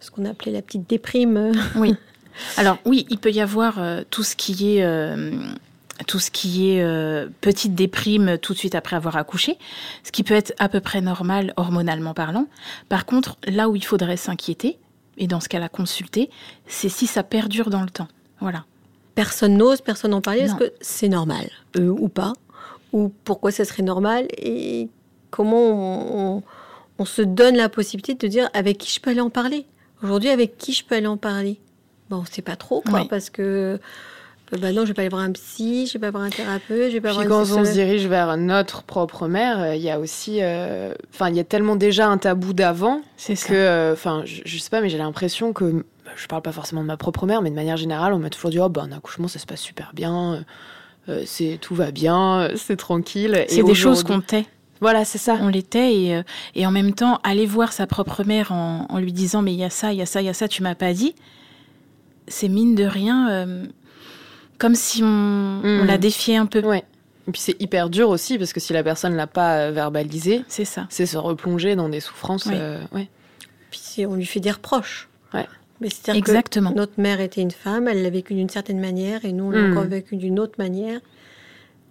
ce 0.00 0.10
qu'on 0.10 0.24
appelait 0.24 0.52
la 0.52 0.62
petite 0.62 0.88
déprime. 0.88 1.52
Oui. 1.76 1.94
Alors 2.56 2.78
oui, 2.84 3.06
il 3.10 3.18
peut 3.18 3.32
y 3.32 3.40
avoir 3.40 3.78
euh, 3.80 4.02
tout 4.10 4.22
ce 4.22 4.34
qui 4.36 4.76
est 4.78 4.84
euh, 4.84 5.32
tout 6.06 6.18
ce 6.18 6.30
qui 6.30 6.70
est 6.70 6.82
euh, 6.82 7.28
petite 7.42 7.74
déprime 7.74 8.38
tout 8.38 8.54
de 8.54 8.58
suite 8.58 8.74
après 8.74 8.96
avoir 8.96 9.16
accouché, 9.16 9.58
ce 10.04 10.10
qui 10.12 10.22
peut 10.22 10.32
être 10.34 10.54
à 10.58 10.68
peu 10.70 10.80
près 10.80 11.00
normal 11.02 11.52
hormonalement 11.56 12.14
parlant. 12.14 12.46
Par 12.88 13.04
contre, 13.04 13.36
là 13.46 13.68
où 13.68 13.76
il 13.76 13.84
faudrait 13.84 14.16
s'inquiéter 14.16 14.78
et 15.18 15.26
dans 15.26 15.40
ce 15.40 15.48
cas-là 15.50 15.68
consulter, 15.68 16.30
c'est 16.66 16.88
si 16.88 17.06
ça 17.06 17.22
perdure 17.22 17.68
dans 17.68 17.82
le 17.82 17.90
temps. 17.90 18.08
Voilà. 18.40 18.64
Personne 19.24 19.56
n'ose, 19.58 19.80
personne 19.82 20.12
n'en 20.12 20.20
parlait. 20.22 20.42
Est-ce 20.42 20.54
que 20.54 20.72
c'est 20.80 21.08
normal 21.08 21.46
euh, 21.76 21.88
ou 21.88 22.08
pas 22.08 22.32
Ou 22.94 23.10
pourquoi 23.24 23.50
ça 23.50 23.64
serait 23.66 23.82
normal 23.82 24.26
Et 24.38 24.88
comment 25.30 25.56
on, 25.60 26.36
on- 26.38 26.42
on 26.98 27.04
se 27.04 27.22
donne 27.22 27.56
la 27.56 27.68
possibilité 27.68 28.14
de 28.14 28.26
dire 28.30 28.48
avec 28.54 28.78
qui 28.78 28.90
je 28.94 29.00
peux 29.00 29.10
aller 29.10 29.20
en 29.20 29.30
parler. 29.30 29.66
Aujourd'hui, 30.02 30.30
avec 30.30 30.56
qui 30.58 30.72
je 30.72 30.84
peux 30.84 30.94
aller 30.94 31.06
en 31.06 31.16
parler? 31.18 31.58
Bon, 32.08 32.18
on 32.18 32.24
sait 32.24 32.42
pas 32.42 32.56
trop, 32.56 32.80
quoi, 32.82 33.00
Oui. 33.00 33.06
parce 33.08 33.28
que 33.30 33.42
euh, 34.52 34.58
bah 34.58 34.72
non, 34.72 34.82
je 34.82 34.88
vais 34.88 34.94
pas 34.94 35.02
aller 35.02 35.08
voir 35.10 35.22
un 35.22 35.32
psy, 35.32 35.86
je 35.86 35.92
vais 35.94 35.98
pas 36.00 36.10
voir 36.10 36.24
un 36.24 36.30
thérapeute, 36.30 36.88
je 36.88 36.94
vais 36.94 37.00
pas 37.00 37.10
Puis 37.14 37.26
voir 37.26 37.46
quand 37.46 37.58
on 37.60 37.64
se 37.64 37.72
dirige 37.72 38.06
vers 38.06 38.36
notre 38.36 38.82
propre 38.82 39.28
mère, 39.28 39.60
euh, 39.60 39.74
il 39.76 39.82
y 39.82 39.90
a 39.90 40.00
aussi, 40.00 40.38
euh, 40.42 40.92
enfin, 41.14 41.28
il 41.30 41.36
y 41.36 41.40
a 41.40 41.44
tellement 41.44 41.76
déjà 41.76 42.08
un 42.08 42.18
tabou 42.18 42.52
d'avant 42.52 43.00
que, 43.26 43.52
euh, 43.52 43.92
enfin, 43.92 44.22
je, 44.24 44.42
je 44.44 44.58
sais 44.58 44.70
pas, 44.70 44.80
mais 44.80 44.88
j'ai 44.88 44.98
l'impression 44.98 45.52
que, 45.52 45.84
je 46.16 46.26
parle 46.26 46.42
pas 46.42 46.52
forcément 46.52 46.82
de 46.82 46.86
ma 46.86 46.96
propre 46.96 47.26
mère, 47.26 47.42
mais 47.42 47.50
de 47.50 47.54
manière 47.54 47.76
générale, 47.76 48.12
on 48.12 48.18
m'a 48.18 48.30
toujours 48.30 48.50
dit, 48.50 48.58
oh, 48.58 48.68
ben, 48.68 48.82
un 48.82 48.92
accouchement, 48.92 49.28
ça 49.28 49.38
se 49.38 49.46
passe 49.46 49.60
super 49.60 49.92
bien, 49.94 50.44
euh, 51.08 51.22
c'est 51.26 51.58
tout 51.60 51.74
va 51.74 51.90
bien, 51.90 52.40
euh, 52.42 52.56
c'est 52.56 52.76
tranquille. 52.76 53.44
C'est 53.48 53.62
des 53.62 53.74
choses 53.74 54.02
qu'on 54.04 54.20
tait. 54.20 54.46
Voilà, 54.80 55.04
c'est 55.04 55.18
ça. 55.18 55.36
On 55.42 55.48
les 55.48 55.62
tait 55.62 55.94
et, 55.94 56.16
euh, 56.16 56.22
et 56.54 56.66
en 56.66 56.70
même 56.70 56.94
temps, 56.94 57.20
aller 57.22 57.44
voir 57.46 57.72
sa 57.72 57.86
propre 57.86 58.24
mère 58.24 58.50
en, 58.52 58.86
en 58.88 58.98
lui 58.98 59.12
disant 59.12 59.42
Mais 59.42 59.52
il 59.52 59.58
y 59.58 59.64
a 59.64 59.68
ça, 59.70 59.92
il 59.92 59.98
y 59.98 60.02
a 60.02 60.06
ça, 60.06 60.22
il 60.22 60.24
y 60.24 60.28
a 60.30 60.34
ça, 60.34 60.48
tu 60.48 60.62
m'as 60.62 60.74
pas 60.74 60.92
dit. 60.94 61.14
C'est 62.28 62.48
mine 62.48 62.74
de 62.74 62.84
rien, 62.84 63.28
euh, 63.30 63.66
comme 64.58 64.74
si 64.74 65.02
on, 65.02 65.06
on 65.62 65.82
Mm. 65.82 65.86
la 65.86 65.98
défiait 65.98 66.36
un 66.36 66.46
peu. 66.46 66.60
Ouais. 66.64 66.84
Et 67.28 67.32
puis 67.32 67.40
c'est 67.42 67.60
hyper 67.60 67.90
dur 67.90 68.08
aussi 68.08 68.38
parce 68.38 68.52
que 68.54 68.60
si 68.60 68.72
la 68.72 68.82
personne 68.82 69.14
l'a 69.14 69.26
pas 69.26 69.56
euh, 69.58 69.70
verbalisé, 69.72 70.44
C'est 70.48 70.64
ça. 70.64 70.86
c'est 70.88 71.04
se 71.06 71.18
replonger 71.18 71.76
dans 71.76 71.88
des 71.90 72.00
souffrances. 72.00 72.46
Oui. 72.46 72.54
euh, 72.56 72.80
ouais. 72.92 73.08
Puis 73.70 74.06
on 74.06 74.14
lui 74.14 74.24
fait 74.26 74.40
des 74.40 74.50
reproches. 74.50 75.08
Ouais. 75.34 75.46
Mais 75.80 75.88
c'est-à-dire 75.88 76.22
que 76.22 76.30
Exactement. 76.30 76.72
notre 76.74 77.00
mère 77.00 77.20
était 77.20 77.40
une 77.40 77.50
femme, 77.50 77.88
elle 77.88 78.02
l'a 78.02 78.10
vécu 78.10 78.34
d'une 78.34 78.48
certaine 78.50 78.80
manière 78.80 79.24
et 79.24 79.32
nous 79.32 79.44
on 79.44 79.50
l'a 79.50 79.62
Mm. 79.62 79.72
encore 79.72 79.84
vécu 79.88 80.16
d'une 80.16 80.38
autre 80.38 80.54
manière. 80.58 81.00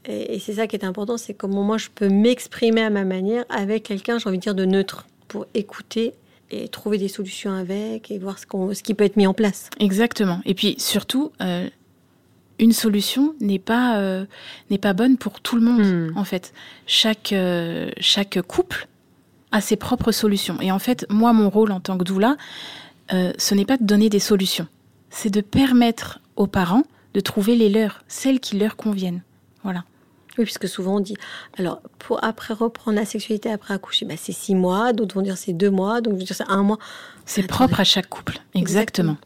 Et, 0.05 0.35
et 0.35 0.39
c'est 0.39 0.53
ça 0.53 0.67
qui 0.67 0.75
est 0.75 0.85
important, 0.85 1.17
c'est 1.17 1.33
comment 1.33 1.63
moi 1.63 1.77
je 1.77 1.87
peux 1.93 2.07
m'exprimer 2.09 2.81
à 2.83 2.89
ma 2.89 3.03
manière 3.03 3.45
avec 3.49 3.83
quelqu'un, 3.83 4.17
j'ai 4.19 4.29
envie 4.29 4.37
de 4.37 4.43
dire, 4.43 4.55
de 4.55 4.65
neutre, 4.65 5.07
pour 5.27 5.45
écouter 5.53 6.13
et 6.51 6.67
trouver 6.67 6.97
des 6.97 7.07
solutions 7.09 7.53
avec 7.53 8.09
et 8.11 8.17
voir 8.17 8.39
ce, 8.39 8.45
qu'on- 8.47 8.73
ce 8.73 8.81
qui 8.81 8.93
peut 8.93 9.03
être 9.03 9.17
mis 9.17 9.27
en 9.27 9.33
place. 9.33 9.69
Exactement. 9.79 10.39
Et 10.45 10.53
puis 10.55 10.75
surtout, 10.79 11.31
euh, 11.41 11.67
une 12.59 12.71
solution 12.71 13.35
n'est 13.39 13.59
pas, 13.59 13.99
euh, 13.99 14.25
n'est 14.69 14.77
pas 14.79 14.93
bonne 14.93 15.17
pour 15.17 15.41
tout 15.41 15.55
le 15.55 15.61
monde, 15.61 15.85
Mm. 16.11 16.17
en 16.17 16.23
fait. 16.23 16.53
Chaque, 16.87 17.33
euh, 17.33 17.89
chaque 17.99 18.41
couple 18.43 18.87
a 19.51 19.61
ses 19.61 19.75
propres 19.75 20.11
solutions. 20.11 20.59
Et 20.61 20.71
en 20.71 20.79
fait, 20.79 21.05
moi, 21.09 21.33
mon 21.33 21.49
rôle 21.49 21.71
en 21.71 21.79
tant 21.79 21.97
que 21.97 22.03
doula, 22.03 22.35
euh, 23.13 23.33
ce 23.37 23.55
n'est 23.55 23.65
pas 23.65 23.77
de 23.77 23.83
donner 23.83 24.09
des 24.09 24.19
solutions. 24.19 24.67
C'est 25.09 25.29
de 25.29 25.41
permettre 25.41 26.19
aux 26.35 26.47
parents 26.47 26.83
de 27.13 27.19
trouver 27.19 27.55
les 27.55 27.69
leurs, 27.69 28.03
celles 28.07 28.39
qui 28.39 28.57
leur 28.57 28.75
conviennent. 28.75 29.23
Voilà. 29.63 29.83
Oui, 30.37 30.45
puisque 30.45 30.69
souvent 30.69 30.97
on 30.97 30.99
dit, 30.99 31.15
alors 31.57 31.81
pour 31.97 32.23
après 32.23 32.53
reprendre 32.53 32.97
la 32.97 33.05
sexualité 33.05 33.51
après 33.51 33.73
accoucher, 33.73 34.05
bah, 34.05 34.13
c'est 34.17 34.31
six 34.31 34.55
mois, 34.55 34.93
d'autres 34.93 35.15
vont 35.15 35.21
dire 35.21 35.37
c'est 35.37 35.53
deux 35.53 35.71
mois, 35.71 36.01
donc 36.01 36.13
je 36.13 36.19
veux 36.19 36.25
dire 36.25 36.35
c'est 36.35 36.49
un 36.49 36.63
mois. 36.63 36.77
C'est 37.25 37.43
propre 37.43 37.79
à 37.79 37.83
chaque 37.83 38.07
couple. 38.07 38.39
Exactement. 38.53 39.17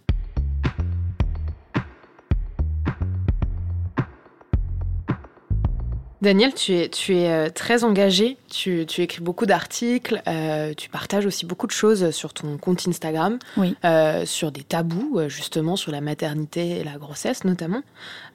Daniel, 6.24 6.54
tu 6.54 6.74
es, 6.74 6.88
tu 6.90 7.18
es 7.18 7.30
euh, 7.30 7.50
très 7.54 7.84
engagé, 7.84 8.38
tu, 8.50 8.86
tu 8.88 9.02
écris 9.02 9.22
beaucoup 9.22 9.46
d'articles, 9.46 10.22
euh, 10.28 10.74
tu 10.74 10.90
partages 10.90 11.26
aussi 11.26 11.46
beaucoup 11.46 11.68
de 11.68 11.72
choses 11.74 12.12
sur 12.12 12.34
ton 12.34 12.58
compte 12.58 12.88
Instagram, 12.88 13.38
Oui. 13.58 13.76
euh, 13.84 14.26
sur 14.26 14.52
des 14.54 14.64
tabous, 14.64 15.20
justement, 15.28 15.76
sur 15.76 15.92
la 15.92 16.00
maternité 16.00 16.80
et 16.80 16.84
la 16.86 16.94
grossesse 16.98 17.44
notamment. 17.44 17.82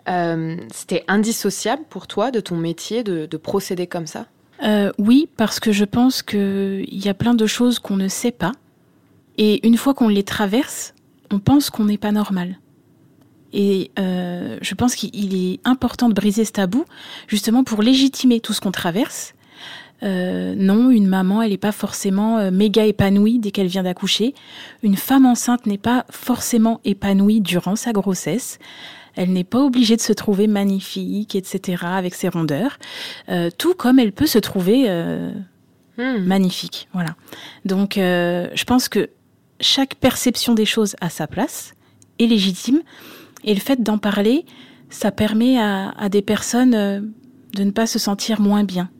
Euh, 0.08 0.56
C'était 0.72 1.02
indissociable 1.08 1.82
pour 1.88 2.06
toi 2.06 2.30
de 2.30 2.40
ton 2.40 2.56
métier 2.56 3.02
de, 3.02 3.24
de 3.24 3.36
procéder 3.38 3.86
comme 3.86 4.06
ça? 4.06 4.26
Oui, 4.98 5.28
parce 5.36 5.58
que 5.60 5.72
je 5.72 5.84
pense 5.84 6.20
qu'il 6.22 6.84
y 7.04 7.08
a 7.08 7.14
plein 7.14 7.34
de 7.34 7.46
choses 7.46 7.78
qu'on 7.78 7.96
ne 7.96 8.08
sait 8.08 8.32
pas. 8.32 8.52
Et 9.38 9.66
une 9.66 9.76
fois 9.76 9.94
qu'on 9.94 10.08
les 10.08 10.24
traverse, 10.24 10.94
on 11.30 11.38
pense 11.38 11.70
qu'on 11.70 11.84
n'est 11.84 11.96
pas 11.96 12.10
normal. 12.12 12.58
Et 13.52 13.90
euh, 13.98 14.58
je 14.60 14.74
pense 14.74 14.94
qu'il 14.94 15.34
est 15.34 15.60
important 15.64 16.08
de 16.08 16.14
briser 16.14 16.44
ce 16.44 16.52
tabou, 16.52 16.84
justement 17.26 17.64
pour 17.64 17.82
légitimer 17.82 18.40
tout 18.40 18.52
ce 18.52 18.60
qu'on 18.60 18.72
traverse. 18.72 19.34
Euh, 20.04 20.54
non, 20.56 20.90
une 20.90 21.08
maman, 21.08 21.42
elle 21.42 21.50
n'est 21.50 21.56
pas 21.56 21.72
forcément 21.72 22.38
euh, 22.38 22.50
méga 22.50 22.84
épanouie 22.84 23.38
dès 23.38 23.50
qu'elle 23.50 23.66
vient 23.66 23.82
d'accoucher. 23.82 24.34
Une 24.82 24.96
femme 24.96 25.26
enceinte 25.26 25.66
n'est 25.66 25.78
pas 25.78 26.06
forcément 26.10 26.80
épanouie 26.84 27.40
durant 27.40 27.74
sa 27.74 27.92
grossesse. 27.92 28.58
Elle 29.16 29.32
n'est 29.32 29.44
pas 29.44 29.58
obligée 29.58 29.96
de 29.96 30.00
se 30.00 30.12
trouver 30.12 30.46
magnifique, 30.46 31.34
etc., 31.34 31.84
avec 31.84 32.14
ses 32.14 32.28
rondeurs. 32.28 32.78
Euh, 33.28 33.50
tout 33.56 33.74
comme 33.74 33.98
elle 33.98 34.12
peut 34.12 34.26
se 34.26 34.38
trouver 34.38 34.88
Hmm. 35.96 36.18
magnifique. 36.26 36.88
Voilà. 36.92 37.16
Donc, 37.64 37.94
je 37.96 38.64
pense 38.64 38.88
que 38.88 39.10
chaque 39.60 39.96
perception 39.96 40.54
des 40.54 40.64
choses 40.64 40.94
à 41.00 41.10
sa 41.10 41.26
place 41.26 41.74
est 42.20 42.26
légitime. 42.26 42.82
Et 43.44 43.54
le 43.54 43.60
fait 43.60 43.82
d'en 43.82 43.98
parler, 43.98 44.44
ça 44.90 45.10
permet 45.10 45.58
à, 45.58 45.90
à 45.90 46.08
des 46.08 46.22
personnes 46.22 46.74
euh, 46.74 47.00
de 47.54 47.64
ne 47.64 47.70
pas 47.70 47.86
se 47.86 47.98
sentir 47.98 48.40
moins 48.40 48.64
bien. 48.64 48.90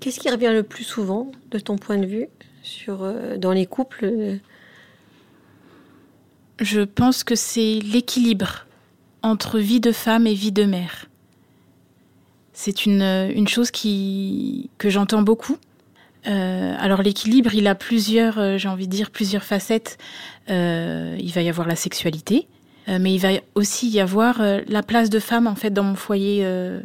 Qu'est-ce 0.00 0.18
qui 0.18 0.30
revient 0.30 0.50
le 0.52 0.62
plus 0.62 0.84
souvent, 0.84 1.30
de 1.50 1.58
ton 1.58 1.76
point 1.76 1.98
de 1.98 2.06
vue, 2.06 2.26
sur, 2.62 3.02
euh, 3.02 3.36
dans 3.36 3.52
les 3.52 3.66
couples 3.66 4.04
euh, 4.04 4.36
Je 6.58 6.80
pense 6.80 7.22
que 7.24 7.34
c'est 7.34 7.80
l'équilibre 7.80 8.66
entre 9.22 9.58
vie 9.58 9.80
de 9.80 9.92
femme 9.92 10.26
et 10.26 10.34
vie 10.34 10.52
de 10.52 10.64
mère. 10.64 11.06
C'est 12.52 12.86
une, 12.86 13.02
une 13.02 13.48
chose 13.48 13.70
qui, 13.70 14.70
que 14.78 14.90
j'entends 14.90 15.22
beaucoup. 15.22 15.56
Euh, 16.26 16.74
alors 16.78 17.02
l'équilibre, 17.02 17.54
il 17.54 17.66
a 17.66 17.74
plusieurs, 17.74 18.58
j'ai 18.58 18.68
envie 18.68 18.86
de 18.86 18.92
dire, 18.92 19.10
plusieurs 19.10 19.44
facettes. 19.44 19.98
Euh, 20.50 21.16
il 21.18 21.32
va 21.32 21.42
y 21.42 21.48
avoir 21.48 21.66
la 21.66 21.76
sexualité, 21.76 22.48
mais 22.98 23.14
il 23.14 23.18
va 23.18 23.28
aussi 23.54 23.88
y 23.88 24.00
avoir 24.00 24.40
euh, 24.40 24.60
la 24.68 24.82
place 24.82 25.10
de 25.10 25.18
femme 25.20 25.46
en 25.46 25.54
fait 25.54 25.70
dans 25.70 25.84
mon 25.84 25.94
foyer. 25.94 26.40
euh, 26.44 26.80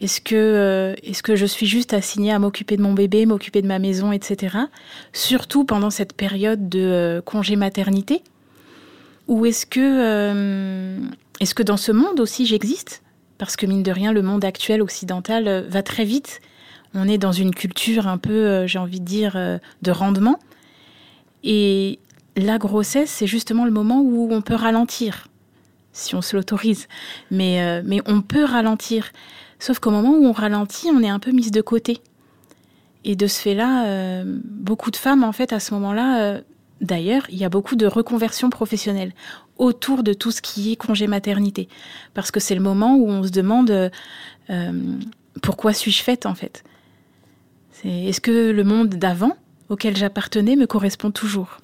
est-ce 0.00 0.20
que, 0.20 0.34
euh, 0.34 0.94
est-ce 1.02 1.22
que 1.22 1.36
je 1.36 1.46
suis 1.46 1.66
juste 1.66 1.94
assignée 1.94 2.32
à 2.32 2.38
m'occuper 2.38 2.76
de 2.76 2.82
mon 2.82 2.92
bébé, 2.92 3.26
m'occuper 3.26 3.62
de 3.62 3.66
ma 3.66 3.78
maison, 3.78 4.12
etc. 4.12 4.56
Surtout 5.12 5.64
pendant 5.64 5.90
cette 5.90 6.14
période 6.14 6.68
de 6.68 6.80
euh, 6.80 7.20
congé 7.22 7.56
maternité? 7.56 8.22
Ou 9.28 9.46
est-ce 9.46 9.64
que, 9.66 9.80
euh, 9.80 10.98
est-ce 11.40 11.54
que 11.54 11.62
dans 11.62 11.76
ce 11.76 11.92
monde 11.92 12.20
aussi 12.20 12.44
j'existe? 12.44 13.02
Parce 13.38 13.56
que 13.56 13.66
mine 13.66 13.82
de 13.82 13.90
rien, 13.90 14.12
le 14.12 14.22
monde 14.22 14.44
actuel 14.44 14.82
occidental 14.82 15.48
euh, 15.48 15.62
va 15.68 15.82
très 15.82 16.04
vite. 16.04 16.40
On 16.92 17.08
est 17.08 17.18
dans 17.18 17.32
une 17.32 17.54
culture 17.54 18.06
un 18.06 18.18
peu, 18.18 18.32
euh, 18.32 18.66
j'ai 18.66 18.78
envie 18.78 19.00
de 19.00 19.04
dire, 19.04 19.34
euh, 19.36 19.58
de 19.82 19.90
rendement. 19.90 20.38
Et 21.44 21.98
la 22.36 22.58
grossesse, 22.58 23.10
c'est 23.10 23.26
justement 23.26 23.64
le 23.64 23.70
moment 23.70 24.00
où 24.00 24.28
on 24.32 24.42
peut 24.42 24.54
ralentir, 24.54 25.28
si 25.92 26.14
on 26.14 26.22
se 26.22 26.36
l'autorise. 26.36 26.88
Mais, 27.30 27.62
euh, 27.62 28.00
on 28.06 28.22
peut 28.22 28.44
ralentir. 28.44 29.12
Sauf 29.58 29.78
qu'au 29.78 29.90
moment 29.90 30.10
où 30.10 30.26
on 30.26 30.32
ralentit, 30.32 30.88
on 30.92 31.02
est 31.02 31.08
un 31.08 31.18
peu 31.18 31.30
mise 31.30 31.50
de 31.50 31.60
côté. 31.60 32.00
Et 33.04 33.16
de 33.16 33.26
ce 33.26 33.40
fait-là, 33.40 33.86
euh, 33.86 34.24
beaucoup 34.44 34.90
de 34.90 34.96
femmes, 34.96 35.24
en 35.24 35.32
fait, 35.32 35.52
à 35.52 35.60
ce 35.60 35.74
moment-là, 35.74 36.20
euh, 36.20 36.40
d'ailleurs, 36.80 37.24
il 37.28 37.38
y 37.38 37.44
a 37.44 37.48
beaucoup 37.48 37.76
de 37.76 37.86
reconversions 37.86 38.50
professionnelles 38.50 39.12
autour 39.56 40.02
de 40.02 40.12
tout 40.12 40.32
ce 40.32 40.42
qui 40.42 40.72
est 40.72 40.76
congé 40.76 41.06
maternité. 41.06 41.68
Parce 42.14 42.30
que 42.30 42.40
c'est 42.40 42.54
le 42.54 42.60
moment 42.60 42.96
où 42.96 43.08
on 43.08 43.22
se 43.22 43.30
demande 43.30 43.90
pourquoi 45.42 45.72
suis-je 45.72 46.02
faite, 46.02 46.26
en 46.26 46.34
fait? 46.34 46.64
Est-ce 47.84 48.20
que 48.20 48.50
le 48.50 48.64
monde 48.64 48.88
d'avant, 48.88 49.36
auquel 49.68 49.96
j'appartenais, 49.96 50.56
me 50.56 50.66
correspond 50.66 51.10
toujours? 51.10 51.58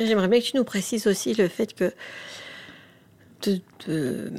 J'aimerais 0.00 0.28
bien 0.28 0.40
que 0.40 0.44
tu 0.44 0.56
nous 0.56 0.64
précises 0.64 1.06
aussi 1.06 1.34
le 1.34 1.48
fait 1.48 1.74
que 1.74 1.92
de, 3.42 4.32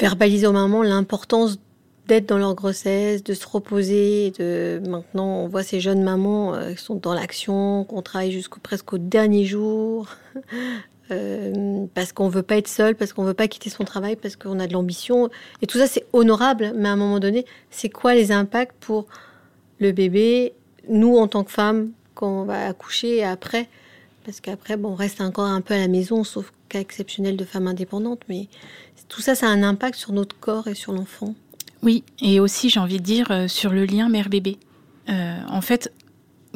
verbaliser 0.00 0.46
aux 0.46 0.52
mamans 0.52 0.82
l'importance 0.82 1.58
d'être 2.06 2.26
dans 2.26 2.38
leur 2.38 2.54
grossesse, 2.54 3.22
de 3.22 3.34
se 3.34 3.46
reposer. 3.46 4.32
Maintenant, 4.38 5.42
on 5.42 5.48
voit 5.48 5.62
ces 5.62 5.80
jeunes 5.80 6.02
mamans 6.02 6.54
euh, 6.54 6.72
qui 6.72 6.82
sont 6.82 6.96
dans 6.96 7.14
l'action, 7.14 7.84
qu'on 7.84 8.02
travaille 8.02 8.32
jusqu'au 8.32 8.60
presque 8.60 8.92
au 8.94 8.98
dernier 8.98 9.44
jour, 9.44 10.08
euh, 11.10 11.86
parce 11.94 12.12
qu'on 12.12 12.28
veut 12.28 12.42
pas 12.42 12.56
être 12.56 12.68
seul, 12.68 12.94
parce 12.94 13.12
qu'on 13.12 13.24
veut 13.24 13.34
pas 13.34 13.48
quitter 13.48 13.70
son 13.70 13.84
travail, 13.84 14.16
parce 14.16 14.36
qu'on 14.36 14.58
a 14.58 14.66
de 14.66 14.72
l'ambition. 14.72 15.30
Et 15.62 15.66
tout 15.66 15.78
ça, 15.78 15.86
c'est 15.86 16.06
honorable. 16.12 16.72
Mais 16.76 16.88
à 16.88 16.92
un 16.92 16.96
moment 16.96 17.20
donné, 17.20 17.44
c'est 17.70 17.90
quoi 17.90 18.14
les 18.14 18.32
impacts 18.32 18.76
pour 18.80 19.06
le 19.80 19.92
bébé, 19.92 20.54
nous 20.88 21.16
en 21.16 21.28
tant 21.28 21.44
que 21.44 21.50
femmes, 21.50 21.90
quand 22.14 22.42
on 22.42 22.44
va 22.44 22.66
accoucher 22.66 23.16
et 23.16 23.24
après 23.24 23.68
parce 24.24 24.40
qu'après, 24.40 24.76
bon, 24.76 24.90
on 24.90 24.94
reste 24.94 25.20
encore 25.20 25.46
un 25.46 25.60
peu 25.60 25.74
à 25.74 25.78
la 25.78 25.88
maison, 25.88 26.24
sauf 26.24 26.52
cas 26.68 26.80
exceptionnel 26.80 27.36
de 27.36 27.44
femmes 27.44 27.66
indépendantes. 27.66 28.22
Mais 28.28 28.48
tout 29.08 29.20
ça, 29.20 29.34
ça 29.34 29.46
a 29.46 29.50
un 29.50 29.62
impact 29.62 29.96
sur 29.96 30.12
notre 30.12 30.38
corps 30.38 30.68
et 30.68 30.74
sur 30.74 30.92
l'enfant. 30.92 31.34
Oui, 31.82 32.02
et 32.20 32.40
aussi, 32.40 32.70
j'ai 32.70 32.80
envie 32.80 32.98
de 32.98 33.04
dire, 33.04 33.30
euh, 33.30 33.48
sur 33.48 33.70
le 33.70 33.84
lien 33.84 34.08
mère-bébé. 34.08 34.58
Euh, 35.08 35.38
en 35.48 35.60
fait, 35.60 35.92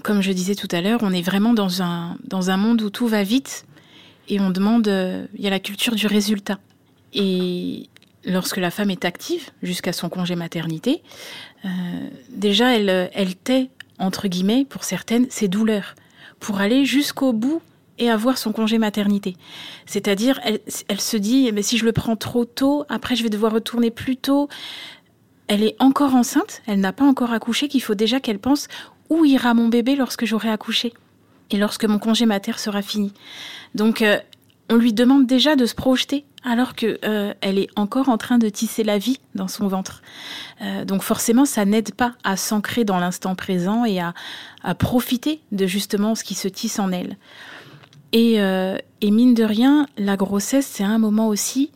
comme 0.02 0.22
je 0.22 0.32
disais 0.32 0.54
tout 0.54 0.68
à 0.70 0.80
l'heure, 0.80 1.00
on 1.02 1.12
est 1.12 1.22
vraiment 1.22 1.52
dans 1.52 1.82
un, 1.82 2.16
dans 2.24 2.50
un 2.50 2.56
monde 2.56 2.80
où 2.82 2.90
tout 2.90 3.06
va 3.06 3.22
vite 3.22 3.66
et 4.28 4.40
on 4.40 4.50
demande, 4.50 4.88
euh, 4.88 5.26
il 5.34 5.42
y 5.42 5.46
a 5.46 5.50
la 5.50 5.60
culture 5.60 5.94
du 5.94 6.06
résultat. 6.06 6.58
Et 7.12 7.88
lorsque 8.24 8.56
la 8.58 8.70
femme 8.70 8.90
est 8.90 9.04
active 9.04 9.50
jusqu'à 9.62 9.92
son 9.92 10.08
congé 10.08 10.34
maternité, 10.34 11.02
déjà, 12.30 12.76
elle, 12.76 13.10
elle 13.14 13.34
tait 13.34 13.70
entre 13.98 14.28
guillemets, 14.28 14.64
pour 14.68 14.84
certaines, 14.84 15.28
ses 15.30 15.48
douleurs, 15.48 15.94
pour 16.40 16.60
aller 16.60 16.84
jusqu'au 16.84 17.32
bout 17.32 17.62
et 17.98 18.10
avoir 18.10 18.38
son 18.38 18.52
congé 18.52 18.78
maternité. 18.78 19.36
C'est-à-dire, 19.86 20.40
elle, 20.44 21.00
se 21.00 21.16
dit, 21.16 21.50
mais 21.52 21.62
si 21.62 21.78
je 21.78 21.84
le 21.84 21.92
prends 21.92 22.16
trop 22.16 22.44
tôt, 22.44 22.84
après 22.88 23.16
je 23.16 23.22
vais 23.22 23.28
devoir 23.28 23.52
retourner 23.52 23.90
plus 23.90 24.16
tôt. 24.16 24.48
Elle 25.48 25.64
est 25.64 25.76
encore 25.78 26.14
enceinte, 26.14 26.62
elle 26.66 26.80
n'a 26.80 26.92
pas 26.92 27.04
encore 27.04 27.32
accouché, 27.32 27.68
qu'il 27.68 27.82
faut 27.82 27.94
déjà 27.94 28.20
qu'elle 28.20 28.38
pense 28.38 28.68
où 29.08 29.24
ira 29.24 29.54
mon 29.54 29.68
bébé 29.68 29.96
lorsque 29.96 30.26
j'aurai 30.26 30.50
accouché 30.50 30.92
et 31.50 31.56
lorsque 31.56 31.86
mon 31.86 31.98
congé 31.98 32.26
mater 32.26 32.58
sera 32.58 32.82
fini. 32.82 33.12
Donc, 33.74 34.02
euh, 34.02 34.18
on 34.70 34.76
lui 34.76 34.92
demande 34.92 35.26
déjà 35.26 35.56
de 35.56 35.66
se 35.66 35.74
projeter 35.74 36.24
alors 36.44 36.74
que 36.74 36.98
euh, 37.04 37.34
elle 37.40 37.58
est 37.58 37.68
encore 37.76 38.08
en 38.08 38.18
train 38.18 38.38
de 38.38 38.48
tisser 38.48 38.84
la 38.84 38.98
vie 38.98 39.18
dans 39.34 39.48
son 39.48 39.66
ventre. 39.68 40.02
Euh, 40.62 40.84
donc 40.84 41.02
forcément, 41.02 41.44
ça 41.44 41.64
n'aide 41.64 41.94
pas 41.94 42.14
à 42.24 42.36
s'ancrer 42.36 42.84
dans 42.84 42.98
l'instant 42.98 43.34
présent 43.34 43.84
et 43.84 44.00
à, 44.00 44.14
profiter 44.78 45.40
de 45.52 45.66
justement 45.66 46.14
ce 46.14 46.24
qui 46.24 46.34
se 46.34 46.48
tisse 46.48 46.78
en 46.78 46.92
elle. 46.92 47.16
Et, 48.12 48.40
euh, 48.40 48.76
et 49.00 49.10
mine 49.10 49.34
de 49.34 49.44
rien, 49.44 49.86
la 49.96 50.16
grossesse, 50.16 50.66
c'est 50.66 50.84
un 50.84 50.98
moment 50.98 51.28
aussi 51.28 51.70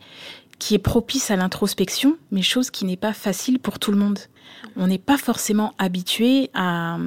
qui 0.59 0.75
est 0.75 0.79
propice 0.79 1.31
à 1.31 1.35
l'introspection, 1.35 2.17
mais 2.31 2.41
chose 2.41 2.69
qui 2.69 2.85
n'est 2.85 2.97
pas 2.97 3.13
facile 3.13 3.59
pour 3.59 3.79
tout 3.79 3.91
le 3.91 3.97
monde. 3.97 4.19
On 4.77 4.87
n'est 4.87 4.97
pas 4.97 5.17
forcément 5.17 5.73
habitué 5.77 6.49
à 6.53 6.97